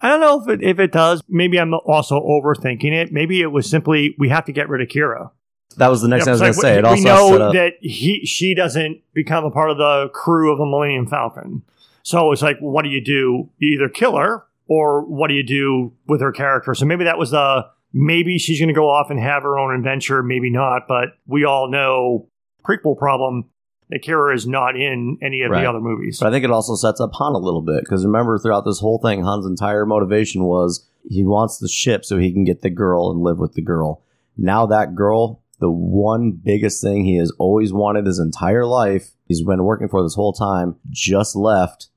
[0.00, 1.22] I don't know if it, if it does.
[1.28, 3.12] Maybe I'm also overthinking it.
[3.12, 5.30] Maybe it was simply we have to get rid of Qi'ra.
[5.78, 6.78] That was the next Yeah, thing I was it's going to say.
[6.78, 10.52] It like, also we know that he she doesn't become a part of the crew
[10.52, 11.62] of the Millennium Falcon.
[12.02, 13.50] So it's like, what do you do?
[13.58, 16.74] You either kill her, or what do you do with her character?
[16.74, 19.74] So maybe that was the maybe she's going to go off and have her own
[19.74, 20.82] adventure, maybe not.
[20.86, 22.28] But we all know
[22.64, 23.46] prequel problem
[23.90, 25.62] that Qi'ra is not in any of Right.
[25.62, 26.18] the other movies.
[26.20, 28.80] But I think it also sets up Han a little bit because remember, throughout this
[28.80, 32.70] whole thing, Han's entire motivation was he wants the ship so he can get the
[32.70, 34.02] girl and live with the girl.
[34.36, 39.42] Now that girl, the one biggest thing he has always wanted his entire life, he's
[39.42, 41.88] been working for this whole time, just left.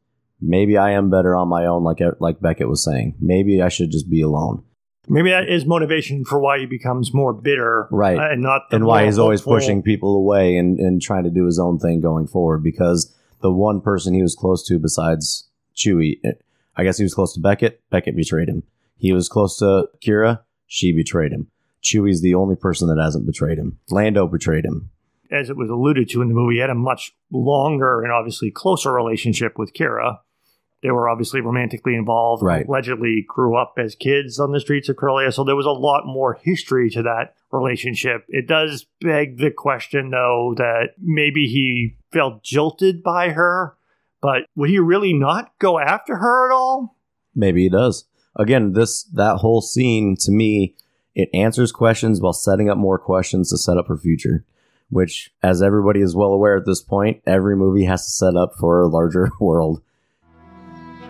[0.42, 3.16] Maybe I am better on my own, like like Beckett was saying.
[3.20, 4.64] Maybe I should just be alone.
[5.10, 8.18] Maybe that is motivation for why he becomes more bitter, Right.
[8.18, 11.24] uh, And not the and why he's always hopeful- pushing people away and, and trying
[11.24, 14.78] to do his own thing going forward because the one person he was close to
[14.80, 16.34] besides Chewie, eh,
[16.78, 17.82] I guess he was close to Beckett.
[17.90, 18.64] Beckett betrayed him.
[18.98, 20.42] He was close to Qi'ra.
[20.68, 21.48] She betrayed him.
[21.82, 23.80] Chewie's the only person that hasn't betrayed him.
[23.90, 24.90] Lando betrayed him.
[25.32, 28.50] as it was alluded to in the movie, he had a much longer and obviously
[28.52, 30.18] closer relationship with Qi'ra.
[30.82, 32.42] They were obviously romantically involved.
[32.42, 32.66] Right.
[32.66, 36.06] Allegedly grew up as kids on the streets of Corellia, so there was a lot
[36.06, 38.26] more history to that relationship.
[38.30, 43.76] It does beg the question, though, that maybe he felt jilted by her,
[44.22, 46.96] but would he really not go after her at all?
[47.36, 48.06] Maybe he does.
[48.36, 50.76] Again, this that whole scene to me,
[51.14, 54.46] it answers questions while setting up more questions to set up her future.
[54.92, 58.56] Which, as everybody is well aware at this point, every movie has to set up
[58.56, 59.84] for a larger world.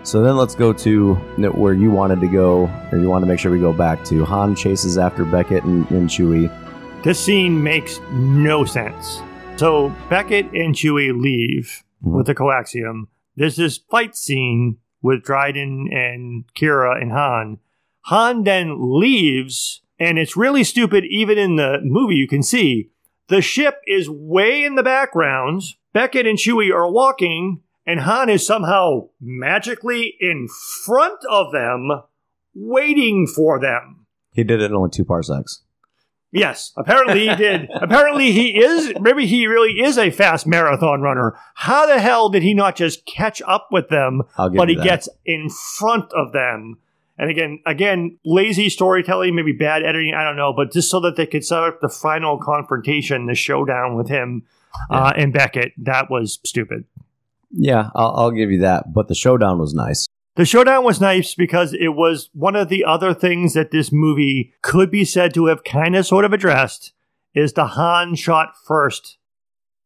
[0.09, 1.13] So then let's go to
[1.53, 4.25] where you wanted to go, or you want to make sure we go back to.
[4.25, 6.49] Han chases after Beckett and, and Chewie.
[7.03, 9.21] This scene makes no sense.
[9.57, 12.17] So Beckett and Chewie leave Mhm.
[12.17, 13.03] with the coaxium.
[13.35, 17.59] There's this fight scene with Dryden and Qi'ra and Han.
[18.05, 21.05] Han then leaves, and it's really stupid.
[21.05, 22.89] Even in the movie, you can see
[23.27, 25.61] the ship is way in the background.
[25.93, 30.47] Beckett and Chewie are walking, and Han is somehow magically in
[30.85, 31.89] front of them,
[32.53, 34.05] waiting for them.
[34.31, 35.63] He did it in only two parsecs.
[36.31, 37.67] Yes, apparently he did.
[37.81, 38.93] apparently he is.
[39.01, 41.35] Maybe he really is a fast marathon runner.
[41.55, 44.83] How the hell did he not just catch up with them, but he that.
[44.83, 46.77] gets in front of them?
[47.17, 50.13] And again, again, lazy storytelling, maybe bad editing.
[50.13, 53.33] I don't know, but just so that they could set up the final confrontation, the
[53.33, 54.43] showdown with him
[54.91, 55.73] uh, and Beckett.
[55.75, 56.85] That was stupid.
[57.51, 58.93] Yeah, I'll, I'll give you that.
[58.93, 60.05] But the showdown was nice.
[60.35, 64.53] The showdown was nice because it was one of the other things that this movie
[64.61, 66.93] could be said to have kind of sort of addressed
[67.33, 69.17] is the Han shot first.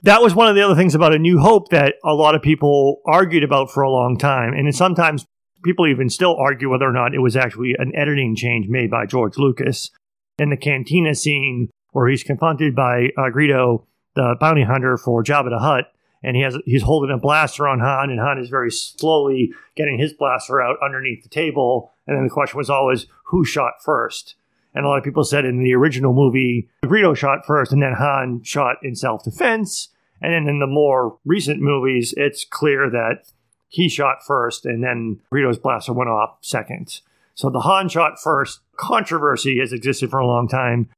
[0.04, 2.42] That was one of the other things about A New Hope that a lot of
[2.42, 4.54] people argued about for a long time.
[4.54, 5.26] And sometimes
[5.64, 9.06] people even still argue whether or not it was actually an editing change made by
[9.06, 9.92] George Lucas.
[10.38, 13.86] In the cantina scene where he's confronted by uh, Greedo,
[14.16, 15.93] the bounty hunter for Jabba the Hutt,
[16.24, 20.00] and he has he's holding a blaster on Han, and Han is very slowly getting
[20.00, 21.92] his blaster out underneath the table.
[22.08, 24.36] And then the question was always, who shot first?
[24.74, 27.94] And a lot of people said in the original movie, Greedo shot first, and then
[27.94, 29.90] Han shot in self defense.
[30.22, 33.26] And then in the more recent movies, it's clear that
[33.68, 37.02] he shot first, and then Greedo's blaster went off second.
[37.36, 40.90] So the Han shot first controversy has existed for a long time.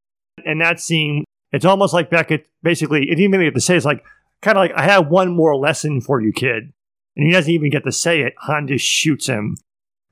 [0.45, 4.03] And that scene, it's almost like Beckett basically, it even get to say, it's like,
[4.45, 6.71] kind of like, I have one more lesson for you, kid.
[7.17, 8.33] And he doesn't even get to say it.
[8.41, 9.57] Han just shoots him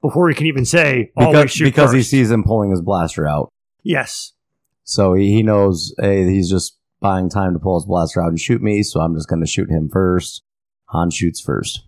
[0.01, 3.49] before he can even say, always Because, because he sees him pulling his blaster out.
[3.84, 4.34] Yes.
[4.84, 8.39] So he, he knows, hey, he's just buying time to pull his blaster out and
[8.39, 10.43] shoot me, so I'm just going to shoot him first.
[10.88, 11.86] Han shoots first.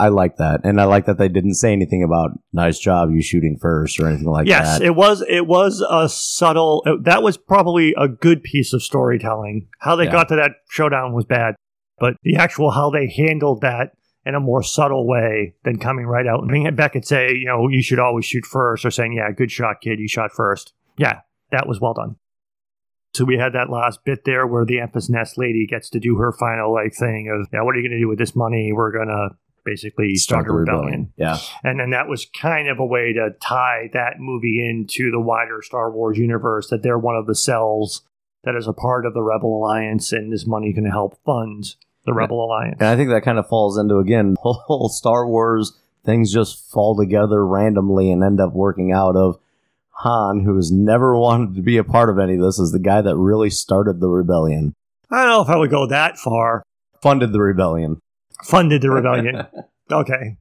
[0.00, 0.60] I like that.
[0.64, 4.08] And I like that they didn't say anything about nice job you shooting first or
[4.08, 4.80] anything like yes, that.
[4.80, 5.24] Yes, it was.
[5.28, 6.84] It was a subtle.
[7.02, 9.66] That was probably a good piece of storytelling.
[9.80, 10.12] How they Yeah.
[10.12, 11.56] got to that showdown was bad,
[12.00, 13.92] but the actual how they handled that
[14.24, 17.68] in a more subtle way than coming right out and being Beckett say, you know,
[17.68, 20.74] you should always shoot first, or saying, yeah, good shot, kid, you shot first.
[20.96, 21.20] Yeah,
[21.50, 22.16] that was well done.
[23.14, 26.16] So we had that last bit there where the Enfys Nest lady gets to do
[26.16, 28.72] her final like thing of, yeah, what are you going to do with this money?
[28.72, 29.30] We're gonna
[29.64, 31.12] basically start, a rebellion.
[31.16, 31.38] Yeah.
[31.62, 35.62] And then that was kind of a way to tie that movie into the wider
[35.62, 38.02] Star Wars universe that they're one of the cells
[38.44, 41.74] that is a part of the Rebel Alliance and this money can help fund
[42.08, 42.76] the Rebel Alliance.
[42.80, 46.96] And I think that kind of falls into, again, whole Star Wars things just fall
[46.96, 49.38] together randomly and end up working out of
[49.90, 52.78] Han, who has never wanted to be a part of any of this, is the
[52.78, 54.74] guy that really started the rebellion,
[55.10, 56.62] I don't know if I would go that far.
[57.02, 58.00] funded the rebellion.
[58.44, 59.46] Funded the rebellion.
[59.90, 60.36] okay.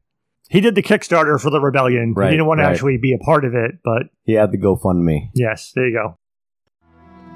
[0.49, 2.13] He did the Kickstarter for the rebellion.
[2.13, 4.57] Right, he didn't want to actually be a part of it, but He had the
[4.57, 5.29] GoFundMe.
[5.33, 6.17] yes, there you go.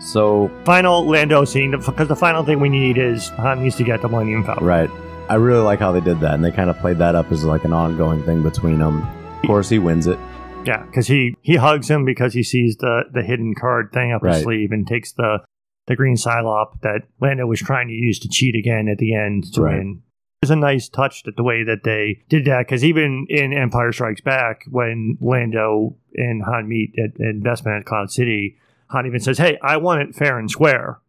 [0.02, 4.02] So, Final Lando scene, because the final thing we need is Han needs to get
[4.02, 4.66] the Millennium Falcon.
[4.66, 4.90] right.
[5.30, 7.46] I really like how they did that, and they kind of played that up as
[7.46, 9.04] like an ongoing thing between them.
[9.42, 10.20] Of course, he wins it.
[10.66, 14.26] Yeah, because he he hugs him because he sees the the hidden card thing up
[14.26, 15.40] his sleeve and takes the
[15.88, 19.46] the green sylop that Lando was trying to use to cheat again at the end
[19.54, 19.78] to Right.
[19.78, 20.02] win.
[20.42, 23.54] It was a nice touch that the way that they did that because even in
[23.54, 28.58] Empire Strikes Back, when Lando and Han meet at, at investment at Cloud City,
[28.92, 31.00] Han even says, "Hey, I want it fair and square."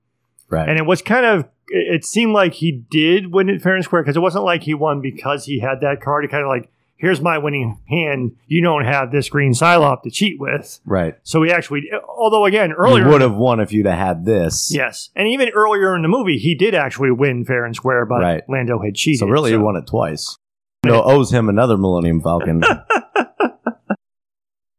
[0.49, 0.69] Right.
[0.69, 4.03] And it was kind of, it seemed like he did win it fair and square
[4.03, 6.25] because it wasn't like he won because he had that card.
[6.25, 8.37] He kind of like, here's my winning hand.
[8.49, 10.79] You don't have this green sylop to cheat with.
[10.85, 11.15] right.
[11.23, 13.09] So he actually, although again, You earlier.
[13.09, 14.71] would have won if you'd have had this.
[14.75, 15.09] Yes.
[15.17, 18.43] And even earlier in the movie, he did actually win fair and square, but Right.
[18.47, 19.21] Lando had cheated.
[19.21, 20.37] So really, he won it twice.
[20.85, 22.63] No, owes him another Millennium Falcon.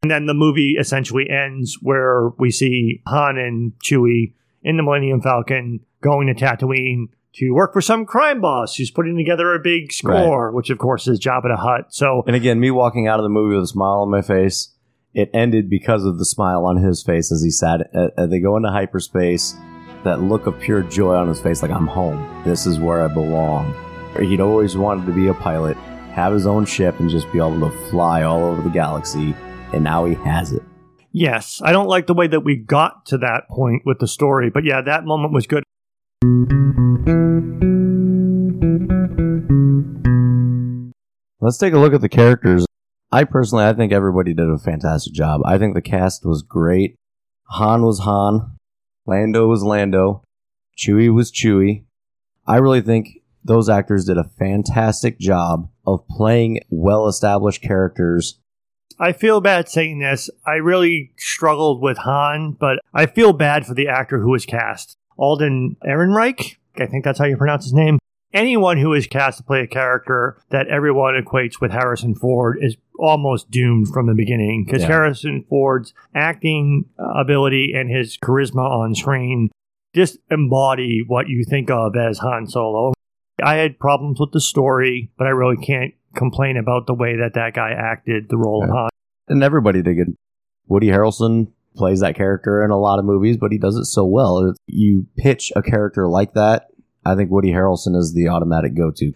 [0.04, 5.22] And then the movie essentially ends where we see Han and Chewie in the Millennium
[5.22, 9.94] Falcon going to Tatooine to work for some crime boss who's putting together a big
[9.94, 11.94] score, which of course is Jabba the Hutt.
[11.94, 14.74] So and again, me walking out of the movie with a smile on my face.
[15.14, 17.88] It ended because of the smile on his face as he sat.
[17.94, 19.54] Uh, they go into hyperspace.
[20.02, 22.42] That look of pure joy on his face, like I'm home.
[22.44, 23.74] This is where I belong.
[24.20, 25.78] He'd always wanted to be a pilot,
[26.12, 29.34] have his own ship, and just be able to fly all over the galaxy.
[29.74, 30.62] And now he has it.
[31.10, 34.48] yes, I don't like the way that we got to that point with the story,
[34.48, 35.64] but yeah, that moment was good.
[41.40, 42.64] Let's take a look at the characters.
[43.10, 45.40] I personally, I think everybody did a fantastic job.
[45.44, 46.94] I think the cast was great.
[47.50, 48.56] Han was Han.
[49.06, 50.22] Lando was Lando.
[50.78, 51.84] Chewie was Chewie.
[52.46, 53.08] I really think
[53.42, 58.38] those actors did a fantastic job of playing well established characters.
[58.98, 60.30] I feel bad saying this.
[60.46, 64.96] I really struggled with Han, but I feel bad for the actor who was cast.
[65.16, 67.98] Alden Ehrenreich, I think that's how you pronounce his name.
[68.32, 72.76] Anyone who is cast to play a character that everyone equates with Harrison Ford is
[72.98, 74.88] almost doomed from the beginning because Yeah.
[74.88, 79.50] Harrison Ford's acting ability and his charisma on screen
[79.94, 82.92] just embody what you think of as Han Solo.
[83.42, 87.34] I had problems with the story, but I really can't complain about the way that
[87.34, 88.74] that guy acted the role of Yeah.
[88.74, 88.88] Han.
[89.28, 90.14] And everybody did good.
[90.66, 94.04] Woody Harrelson plays that character in a lot of movies, but he does it so
[94.04, 94.38] well.
[94.50, 96.68] If you pitch a character like that,
[97.04, 99.12] I think Woody Harrelson is the automatic go to.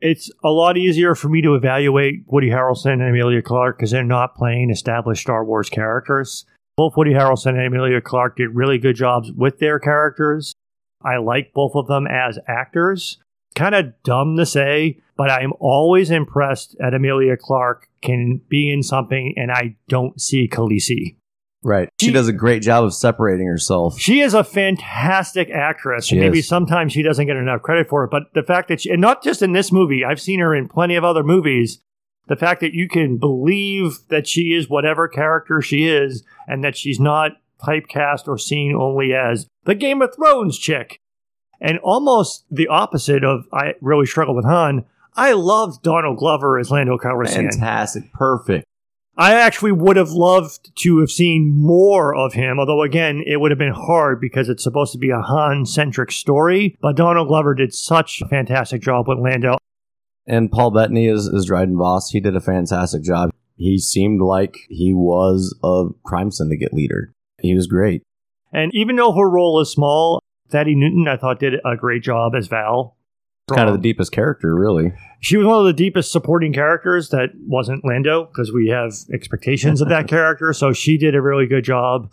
[0.00, 4.02] It's a lot easier for me to evaluate Woody Harrelson and Emilia Clarke because they're
[4.02, 6.46] not playing established Star Wars characters.
[6.76, 10.54] Both Woody Harrelson and Emilia Clarke did really good jobs with their characters.
[11.02, 13.18] I like both of them as actors.
[13.54, 18.82] Kind of dumb to say, but I'm always impressed at Emilia Clarke can be in
[18.82, 21.16] something and I don't see Khaleesi.
[21.62, 21.90] Right.
[22.00, 23.98] She She- does a great job of separating herself.
[23.98, 26.06] She is a fantastic actress.
[26.06, 26.48] She maybe is.
[26.48, 29.22] sometimes she doesn't get enough credit for it, but the fact that she, and not
[29.22, 31.80] just in this movie, I've seen her in plenty of other movies.
[32.28, 36.76] The fact that you can believe that she is whatever character she is and that
[36.76, 37.32] she's not
[37.62, 40.99] typecast or seen only as the Game of Thrones chick.
[41.60, 44.84] And almost the opposite of I really struggle with Han.
[45.14, 47.50] I loved Donald Glover as Lando Calrissian.
[47.50, 48.12] Fantastic.
[48.12, 48.66] Perfect.
[49.16, 53.50] I actually would have loved to have seen more of him, although again, it would
[53.50, 56.78] have been hard because it's supposed to be a Han centric story.
[56.80, 59.58] But Donald Glover did such a fantastic job with Lando.
[60.26, 62.10] And Paul Bettany is, is Dryden Vos.
[62.10, 63.30] He did a fantastic job.
[63.56, 67.12] He seemed like he was a crime syndicate leader.
[67.40, 68.02] He was great.
[68.52, 72.34] And even though her role is small, Thandie Newton, I thought, did a great job
[72.34, 72.96] as Val.
[73.48, 74.92] It's kind of the deepest character, really.
[75.20, 79.80] She was one of the deepest supporting characters that wasn't Lando because we have expectations
[79.80, 80.52] of that character.
[80.52, 82.10] So she did a really good job.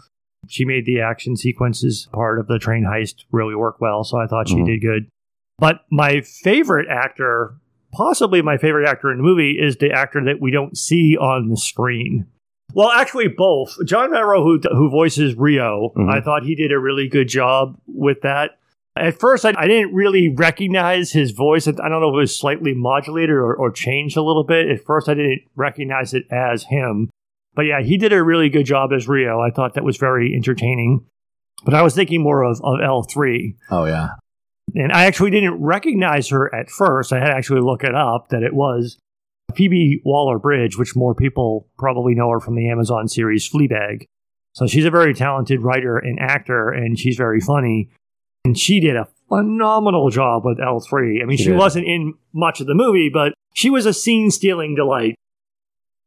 [0.47, 4.03] She made the action sequences part of the train heist really work well.
[4.03, 4.65] So I thought she Mhm.
[4.65, 5.07] did good.
[5.59, 7.55] But my favorite actor,
[7.91, 11.49] possibly my favorite actor in the movie, is the actor that we don't see on
[11.49, 12.25] the screen.
[12.73, 13.75] Well, actually, both.
[13.85, 16.11] Jon Favreau, who, who voices Rio, Mhm.
[16.11, 18.51] I thought he did a really good job with that.
[18.95, 21.67] At first, I, I didn't really recognize his voice.
[21.67, 24.69] I don't know if it was slightly modulated or, or changed a little bit.
[24.69, 27.09] At first, I didn't recognize it as him.
[27.55, 29.39] But yeah, he did a really good job as Rio.
[29.39, 31.05] I thought that was very entertaining.
[31.63, 33.55] But I was thinking more of, of L3.
[33.71, 34.09] Oh, yeah.
[34.75, 37.13] And I actually didn't recognize her at first.
[37.13, 38.97] I had to actually look it up that it was
[39.57, 44.05] Phoebe Waller Bridge, which more people probably know her from the Amazon series Fleabag.
[44.53, 47.89] So she's a very talented writer and actor, and she's very funny.
[48.45, 51.21] And she did a phenomenal job with L3.
[51.21, 54.29] I mean, She she, wasn't in much of the movie, but she was a scene
[54.29, 55.15] stealing delight.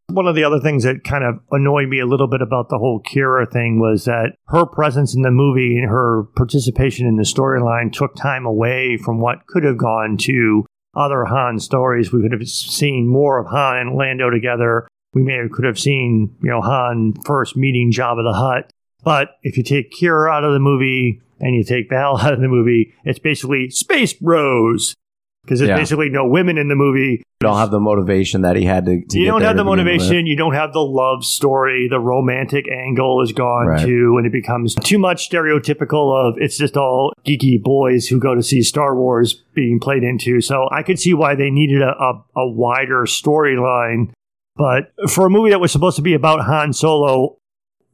[0.08, 2.78] One of the other things that kind of annoyed me a little bit about the
[2.78, 7.22] whole Qi'ra thing was that her presence in the movie and her participation in the
[7.22, 12.12] storyline took time away from what could have gone to other Han stories.
[12.12, 14.88] We could have seen more of Han and Lando together.
[15.12, 18.72] We may have could have seen, you know, Han first meeting Jabba the Hutt.
[19.02, 22.40] But if you take Qi'ra out of the movie and you take Val out of
[22.40, 24.94] the movie, it's basically Space Bros.
[25.42, 25.76] Because there's Yeah.
[25.76, 27.22] basically no women in the movie.
[27.40, 30.26] You don't have the motivation that he had to, to you don't have the motivation.
[30.26, 31.88] You don't have the love story.
[31.88, 33.86] The romantic angle is gone Right.
[33.86, 38.34] too, and it becomes too much stereotypical of it's just all geeky boys who go
[38.34, 40.42] to see Star Wars being played into.
[40.42, 44.10] So I could see why they needed a, a, a wider storyline.
[44.56, 47.36] But for a movie that was supposed to be about Han Solo,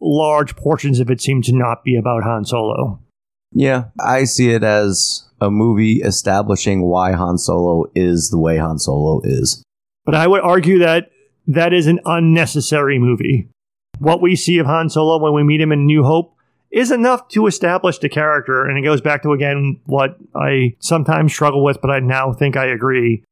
[0.00, 2.98] large portions of it seem to not be about Han Solo.
[3.56, 8.78] Yeah, I see it as a movie establishing why Han Solo is the way Han
[8.78, 9.62] Solo is.
[10.04, 11.10] But I would argue that
[11.46, 13.48] that is an unnecessary movie.
[13.98, 16.36] What we see of Han Solo when we meet him in New Hope
[16.70, 18.66] is enough to establish the character.
[18.66, 22.58] And it goes back to, again, what I sometimes struggle with, but I now think
[22.58, 23.24] I agree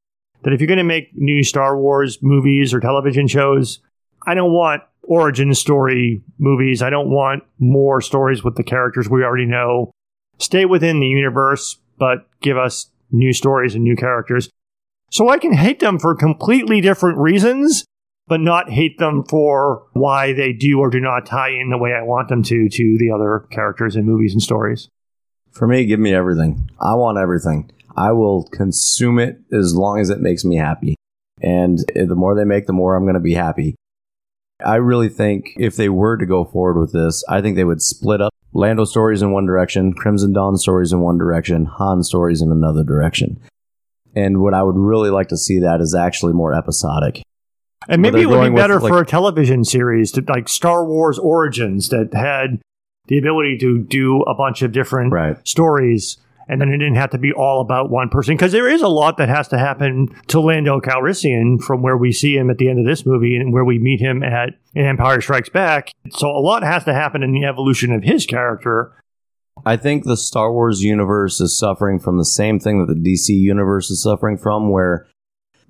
[0.43, 3.81] that if you're going to make new Star Wars movies or television shows,
[4.27, 6.81] I don't want origin story movies.
[6.81, 9.91] I don't want more stories with the characters we already know.
[10.39, 14.51] Stay within the universe, but give us new stories and new characters.
[15.11, 17.85] So I can hate them for completely different reasons,
[18.27, 21.93] but not hate them for why they do or do not tie in the way
[21.93, 24.89] I want them to to the other characters in movies and stories.
[25.53, 26.69] For me, give me everything.
[26.81, 27.71] I want everything.
[27.97, 30.97] I will consume it as long as it makes me happy.
[31.41, 33.77] And the more they make, the more I'm going to be happy.
[34.65, 37.83] I really think if they were to go forward with this, I think they would
[37.83, 42.41] split up Lando stories in one direction, Crimson Dawn stories in one direction, Han stories
[42.41, 43.39] in another direction.
[44.15, 47.23] And what I would really like to see that is actually more episodic.
[47.89, 50.49] And maybe it would be going with, better like- for a television series to like
[50.49, 52.61] Star Wars Origins that had
[53.09, 55.37] the ability to do a bunch of different Right.
[55.47, 56.17] stories.
[56.49, 58.89] And then it didn't have to be all about one person because there is a
[58.89, 62.69] lot that has to happen to Lando Calrissian from where we see him at the
[62.69, 65.93] end of this movie and where we meet him at Empire Strikes Back.
[66.11, 68.93] So a lot has to happen in the evolution of his character.
[69.65, 73.29] I think the Star Wars universe is suffering from the same thing that the DC
[73.29, 75.07] universe is suffering from, where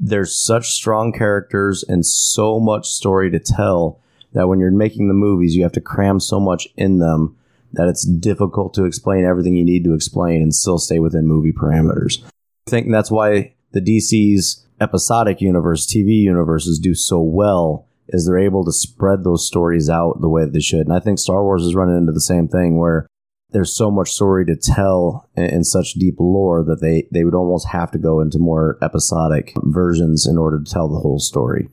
[0.01, 4.01] there's such strong characters and so much story to tell
[4.33, 7.37] that when you're making the movies, you have to cram so much in them
[7.75, 11.53] that it's difficult to explain everything you need to explain and still stay within movie
[11.53, 12.23] parameters.
[12.67, 18.39] I think that's why the DC's episodic universe, TV universes do so well is they're
[18.39, 20.87] able to spread those stories out the way that they should.
[20.87, 23.07] And I think Star Wars is running into the same thing where
[23.51, 27.69] there's so much story to tell and such deep lore that they, they would almost
[27.69, 31.69] have to go into more episodic versions in order to tell the whole story.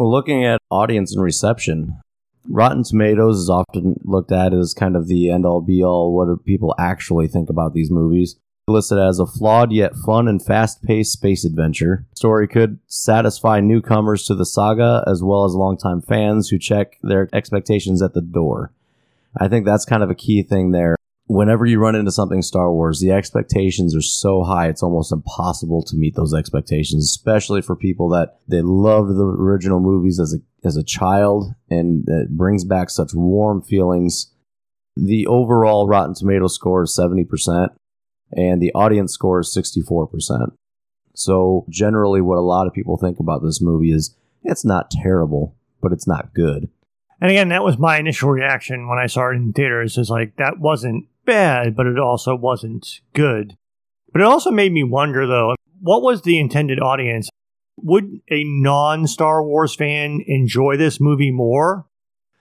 [0.00, 2.00] Well, looking at audience and reception,
[2.48, 6.16] Rotten Tomatoes is often looked at as kind of the end all be all.
[6.16, 8.36] What do people actually think about these movies?
[8.66, 12.06] Listed as a flawed yet fun and fast paced space adventure.
[12.14, 17.28] Story could satisfy newcomers to the saga as well as longtime fans who check their
[17.34, 18.72] expectations at the door.
[19.38, 20.96] I think that's kind of a key thing there.
[21.32, 25.80] Whenever you run into something Star Wars, the expectations are so high it's almost impossible
[25.84, 30.38] to meet those expectations, especially for people that they loved the original movies as a
[30.66, 34.34] as a child and it brings back such warm feelings.
[34.96, 37.68] The overall Rotten Tomato score is 70%
[38.32, 40.48] and the audience score is 64%.
[41.14, 45.54] So generally what a lot of people think about this movie is it's not terrible,
[45.80, 46.70] but it's not good.
[47.20, 49.96] And again, that was my initial reaction when I saw it in theaters.
[49.96, 53.56] Is like that wasn't bad, but it also wasn't good.
[54.12, 57.30] But it also made me wonder, though, what was the intended audience?
[57.76, 61.86] Would a non-Star Wars fan enjoy this movie more?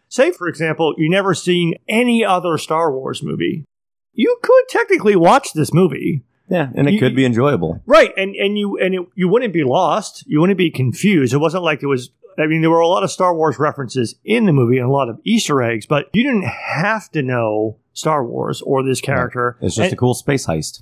[0.09, 3.65] Say, for example, you never seen any other Star Wars movie.
[4.13, 6.23] You could technically watch this movie.
[6.49, 7.81] Yeah, and it You- could be enjoyable.
[7.85, 10.23] Right, and and you and it, you wouldn't be lost.
[10.27, 11.33] You wouldn't be confused.
[11.33, 12.09] It wasn't like it was.
[12.37, 14.91] I mean, there were a lot of Star Wars references in the movie and a
[14.91, 19.57] lot of Easter eggs, but you didn't have to know Star Wars or this character.
[19.61, 20.81] It's just And a cool space heist.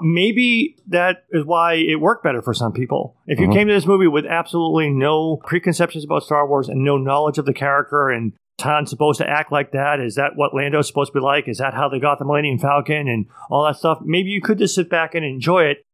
[0.00, 3.16] maybe that is why it worked better for some people.
[3.26, 3.52] If you Mhm.
[3.52, 7.44] came to this movie with absolutely no preconceptions about Star Wars and no knowledge of
[7.46, 10.00] the character and Han's supposed to act like that?
[10.00, 11.48] Is that what Lando's supposed to be like?
[11.48, 14.00] Is that how they got the Millennium Falcon and all that stuff?
[14.02, 15.84] Maybe you could just sit back and enjoy it.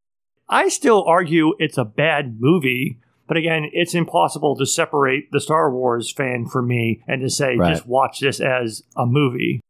[0.49, 5.70] I still argue it's a bad movie, but again, it's impossible to separate the Star
[5.70, 7.74] Wars fan from me and to say Right.
[7.74, 9.61] just watch this as a movie.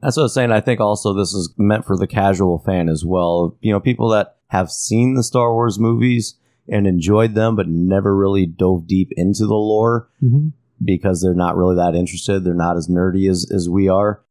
[0.00, 0.52] That's what I was saying.
[0.52, 3.56] I think also this is meant for the casual fan as well.
[3.60, 6.34] You know, people that have seen the Star Wars movies
[6.68, 10.48] and enjoyed them, but never really dove deep into the lore mm-hmm.
[10.84, 12.44] Because they're not really that interested.
[12.44, 14.22] They're not as nerdy as, as we are.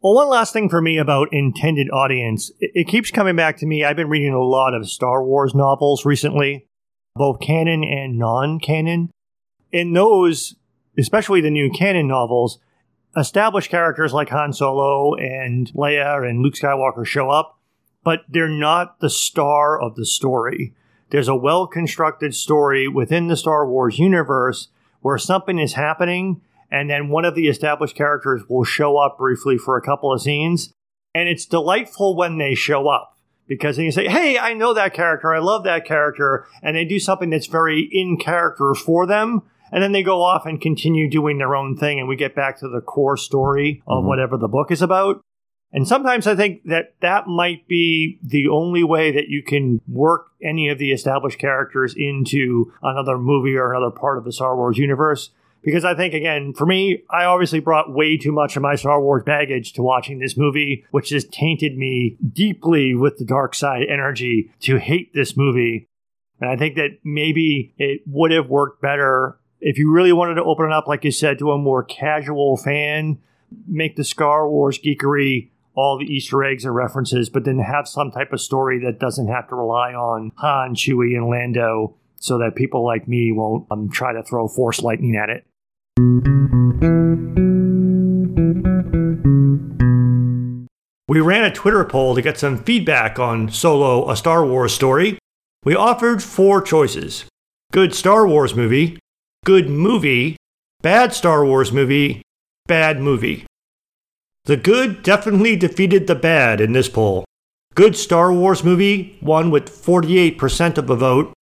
[0.00, 2.52] Well, one last thing for me about intended audience.
[2.60, 3.84] It, it keeps coming back to me.
[3.84, 6.68] I've been reading a lot of Star Wars novels recently,
[7.16, 9.10] both canon and non canon.
[9.72, 10.54] In those,
[10.96, 12.58] especially the new canon novels,
[13.16, 17.58] established characters like Han Solo and Leia and Luke Skywalker show up,
[18.04, 20.74] but they're not the star of the story.
[21.10, 24.68] There's a well constructed story within the Star Wars universe
[25.00, 29.56] where something is happening and then one of the established characters will show up briefly
[29.56, 30.72] for a couple of scenes.
[31.14, 33.16] And it's delightful when they show up
[33.46, 35.34] because then you say, Hey, I know that character.
[35.34, 36.46] I love that character.
[36.62, 39.42] And they do something that's very in character for them.
[39.72, 41.98] And then they go off and continue doing their own thing.
[41.98, 44.06] And we get back to the core story of Mhm.
[44.06, 45.22] whatever the book is about.
[45.72, 50.28] And sometimes I think that that might be the only way that you can work
[50.42, 54.78] any of the established characters into another movie or another part of the Star Wars
[54.78, 55.30] universe.
[55.62, 59.02] Because I think, again, for me, I obviously brought way too much of my Star
[59.02, 63.82] Wars baggage to watching this movie, which has tainted me deeply with the dark side
[63.88, 65.86] energy to hate this movie.
[66.40, 70.44] And I think that maybe it would have worked better if you really wanted to
[70.44, 73.18] open it up, like you said, to a more casual fan,
[73.66, 78.10] make the Star Wars geekery all the Easter eggs and references, but then have some
[78.10, 82.56] type of story that doesn't have to rely on Han, Chewie, and Lando so that
[82.56, 85.46] people like me won't um, try to throw force lightning at it.
[91.06, 95.16] We ran a Twitter poll to get some feedback on Solo, a Star Wars story.
[95.64, 97.24] We offered four choices
[97.70, 98.98] good Star Wars movie,
[99.44, 100.36] good movie,
[100.82, 102.22] bad Star Wars movie,
[102.66, 103.46] bad movie.
[104.48, 107.26] The good definitely defeated the bad in this poll.
[107.74, 111.34] Good Star Wars movie won with 48% of the vote,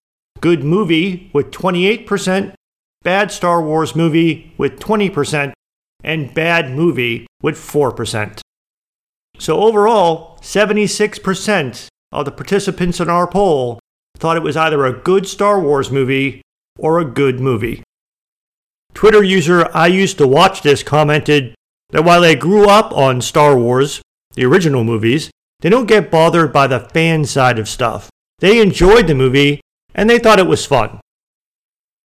[0.40, 2.54] good movie with 28%,
[3.02, 5.52] bad Star Wars movie with 20%,
[6.02, 8.40] and bad movie with 4%.
[9.38, 13.80] So overall, 76% of the participants in our poll
[14.16, 16.40] thought it was either a good Star Wars movie
[16.78, 17.82] or a good movie.
[18.94, 21.54] Twitter user I used to watch this commented
[21.94, 24.02] that while they grew up on Star Wars,
[24.34, 25.30] the original movies,
[25.60, 28.10] they don't get bothered by the fan side of stuff.
[28.40, 29.60] They enjoyed the movie
[29.94, 30.98] and they thought it was fun.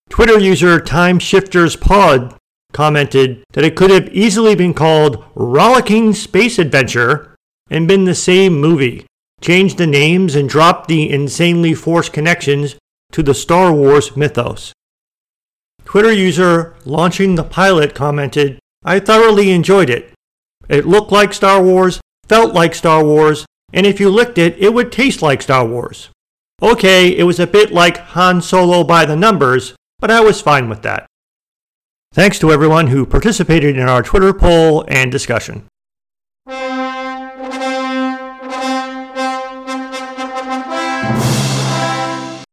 [0.07, 2.35] Twitter user Time Shifters Pod
[2.71, 7.35] commented that it could have easily been called Rollicking Space Adventure
[7.71, 9.07] and been the same movie.
[9.41, 12.75] Change the names and drop the insanely forced connections
[13.11, 14.71] to the Star Wars mythos.
[15.83, 18.59] Twitter user Launching the Pilot commented,
[18.89, 20.15] I thoroughly enjoyed it.
[20.67, 24.73] It looked like Star Wars, felt like Star Wars, and if you licked it, it
[24.73, 26.09] would taste like Star Wars.
[26.59, 30.69] Okay, it was a bit like Han Solo by the numbers, but I was fine
[30.69, 31.05] with that.
[32.13, 35.67] Thanks to everyone who participated in our Twitter poll and discussion.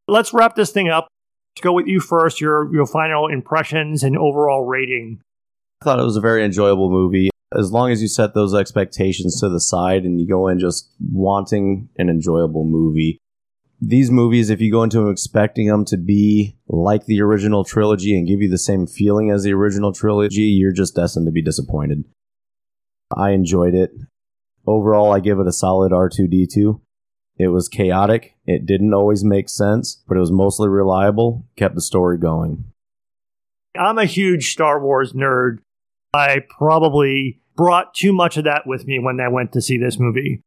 [0.06, 1.08] Let's wrap this thing up.
[1.54, 5.22] Let's go with you first, your, your final impressions and overall rating.
[5.80, 7.30] I thought it was a very enjoyable movie.
[7.56, 10.90] As long as you set those expectations to the side and you go in just
[11.00, 13.20] wanting an enjoyable movie,
[13.80, 18.16] these movies, if you go into them expecting them to be like the original trilogy
[18.16, 21.42] and give you the same feeling as the original trilogy, you're just destined to be
[21.42, 22.04] disappointed.
[23.14, 23.90] I enjoyed it.
[24.66, 26.80] Overall, I give it a solid R2D2.
[27.38, 28.34] It was chaotic.
[28.46, 32.64] It didn't always make sense, but it was mostly reliable, kept the story going.
[33.78, 35.58] I'm a huge Star Wars nerd.
[36.16, 39.98] I probably brought too much of that with me when I went to see this
[39.98, 40.40] movie.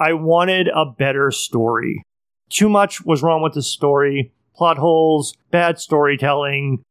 [0.00, 2.02] I wanted a better story.
[2.50, 6.82] Too much was wrong with the story, plot holes, bad storytelling.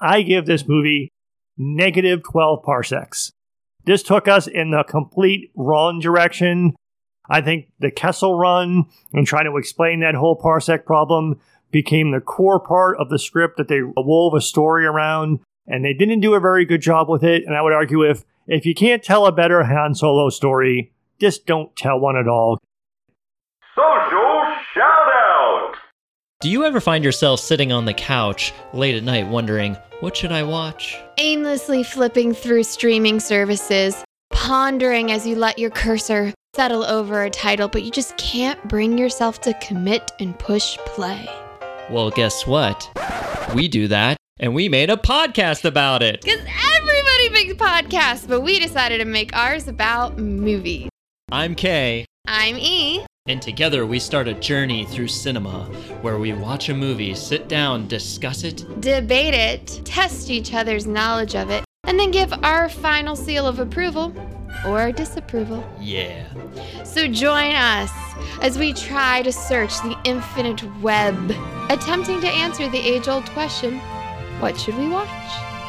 [0.00, 1.10] I give this movie
[1.56, 3.30] negative 12 parsecs.
[3.84, 6.74] This took us in the complete wrong direction.
[7.28, 11.40] I think the Kessel run and trying to explain that whole parsec problem
[11.70, 15.94] became the core part of the script that they wove a story around, and they
[15.94, 17.44] didn't do a very good job with it.
[17.46, 21.46] And I would argue if if you can't tell a better Han Solo story, just
[21.46, 22.58] don't tell one at all.
[23.74, 25.74] Social shout out!
[26.40, 30.32] Do you ever find yourself sitting on the couch late at night wondering, what should
[30.32, 30.98] I watch?
[31.18, 37.68] aimlessly flipping through streaming services, pondering as you let your cursor settle over a title,
[37.68, 41.28] but you just can't bring yourself to commit and push play.
[41.90, 42.90] Well, guess what?
[43.54, 46.20] We do that, and we made a podcast about it.
[46.20, 50.88] Because everybody makes podcasts, but we decided to make ours about movies.
[51.30, 53.06] I'm Kay, I'm E.
[53.26, 55.64] and together we start a journey through cinema
[56.02, 61.36] where we watch a movie, sit down, discuss it, Debate it, test each other's knowledge
[61.36, 64.12] of it, and then give our final seal of approval
[64.66, 65.64] or disapproval.
[65.80, 66.26] yeah.
[66.84, 67.90] So join us
[68.42, 71.32] as we try to search the infinite web,
[71.70, 73.80] attempting to answer the age old question
[74.42, 75.08] what should we watch?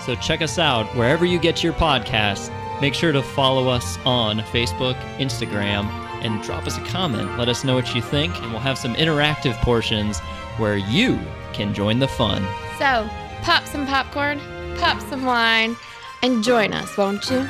[0.03, 2.51] So check us out wherever you get your podcast.
[2.81, 5.85] Make sure to follow us on Facebook, Instagram,
[6.23, 7.37] and drop us a comment.
[7.37, 10.19] Let us know what you think, and we'll have some interactive portions
[10.57, 11.19] where you
[11.53, 12.41] can join the fun.
[12.79, 13.07] So,
[13.43, 14.39] pop some popcorn,
[14.79, 15.77] pop some wine,
[16.23, 17.47] and join us, won't you?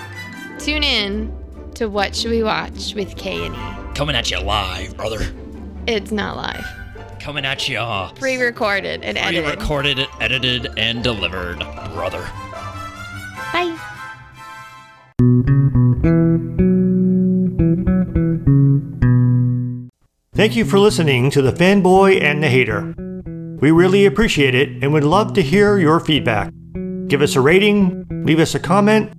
[0.60, 1.34] Tune in
[1.76, 3.95] to What Should We Watch with K and E.
[3.95, 5.34] Coming at you live, brother.
[5.88, 6.82] It's not live.
[7.24, 7.80] Coming at you.
[8.20, 9.45] Pre-recorded and edited.
[9.45, 11.60] Pre-recorded, edited, and delivered,
[11.94, 12.20] brother.
[13.54, 13.78] Bye.
[20.36, 22.94] Thank you for listening to The Fanboy and the Hater.
[23.62, 26.52] We really appreciate it and would love to hear your feedback.
[27.08, 29.14] Give us a rating, leave us a comment,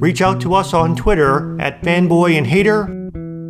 [0.00, 2.84] reach out to us on Twitter at Fanboy and Hater,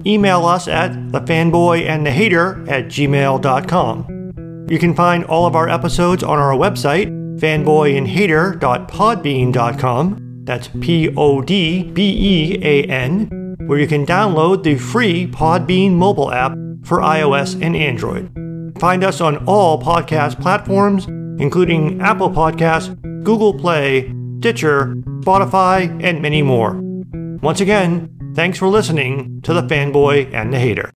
[0.06, 4.66] email us at thefanboyandthehater at gmail.com.
[4.68, 7.09] You can find all of our episodes on our website,
[7.40, 10.27] fanboyandhater.podbean.com.
[10.44, 15.93] That's P O D B E A N, where you can download the free Podbean
[15.93, 16.52] mobile app
[16.85, 18.31] for iOS and Android.
[18.78, 21.05] Find us on all podcast platforms,
[21.40, 26.81] including Apple Podcasts, Google Play, Stitcher, Spotify, and many more.
[27.43, 30.93] Once again, thanks for listening to The Fanboy and the Hater.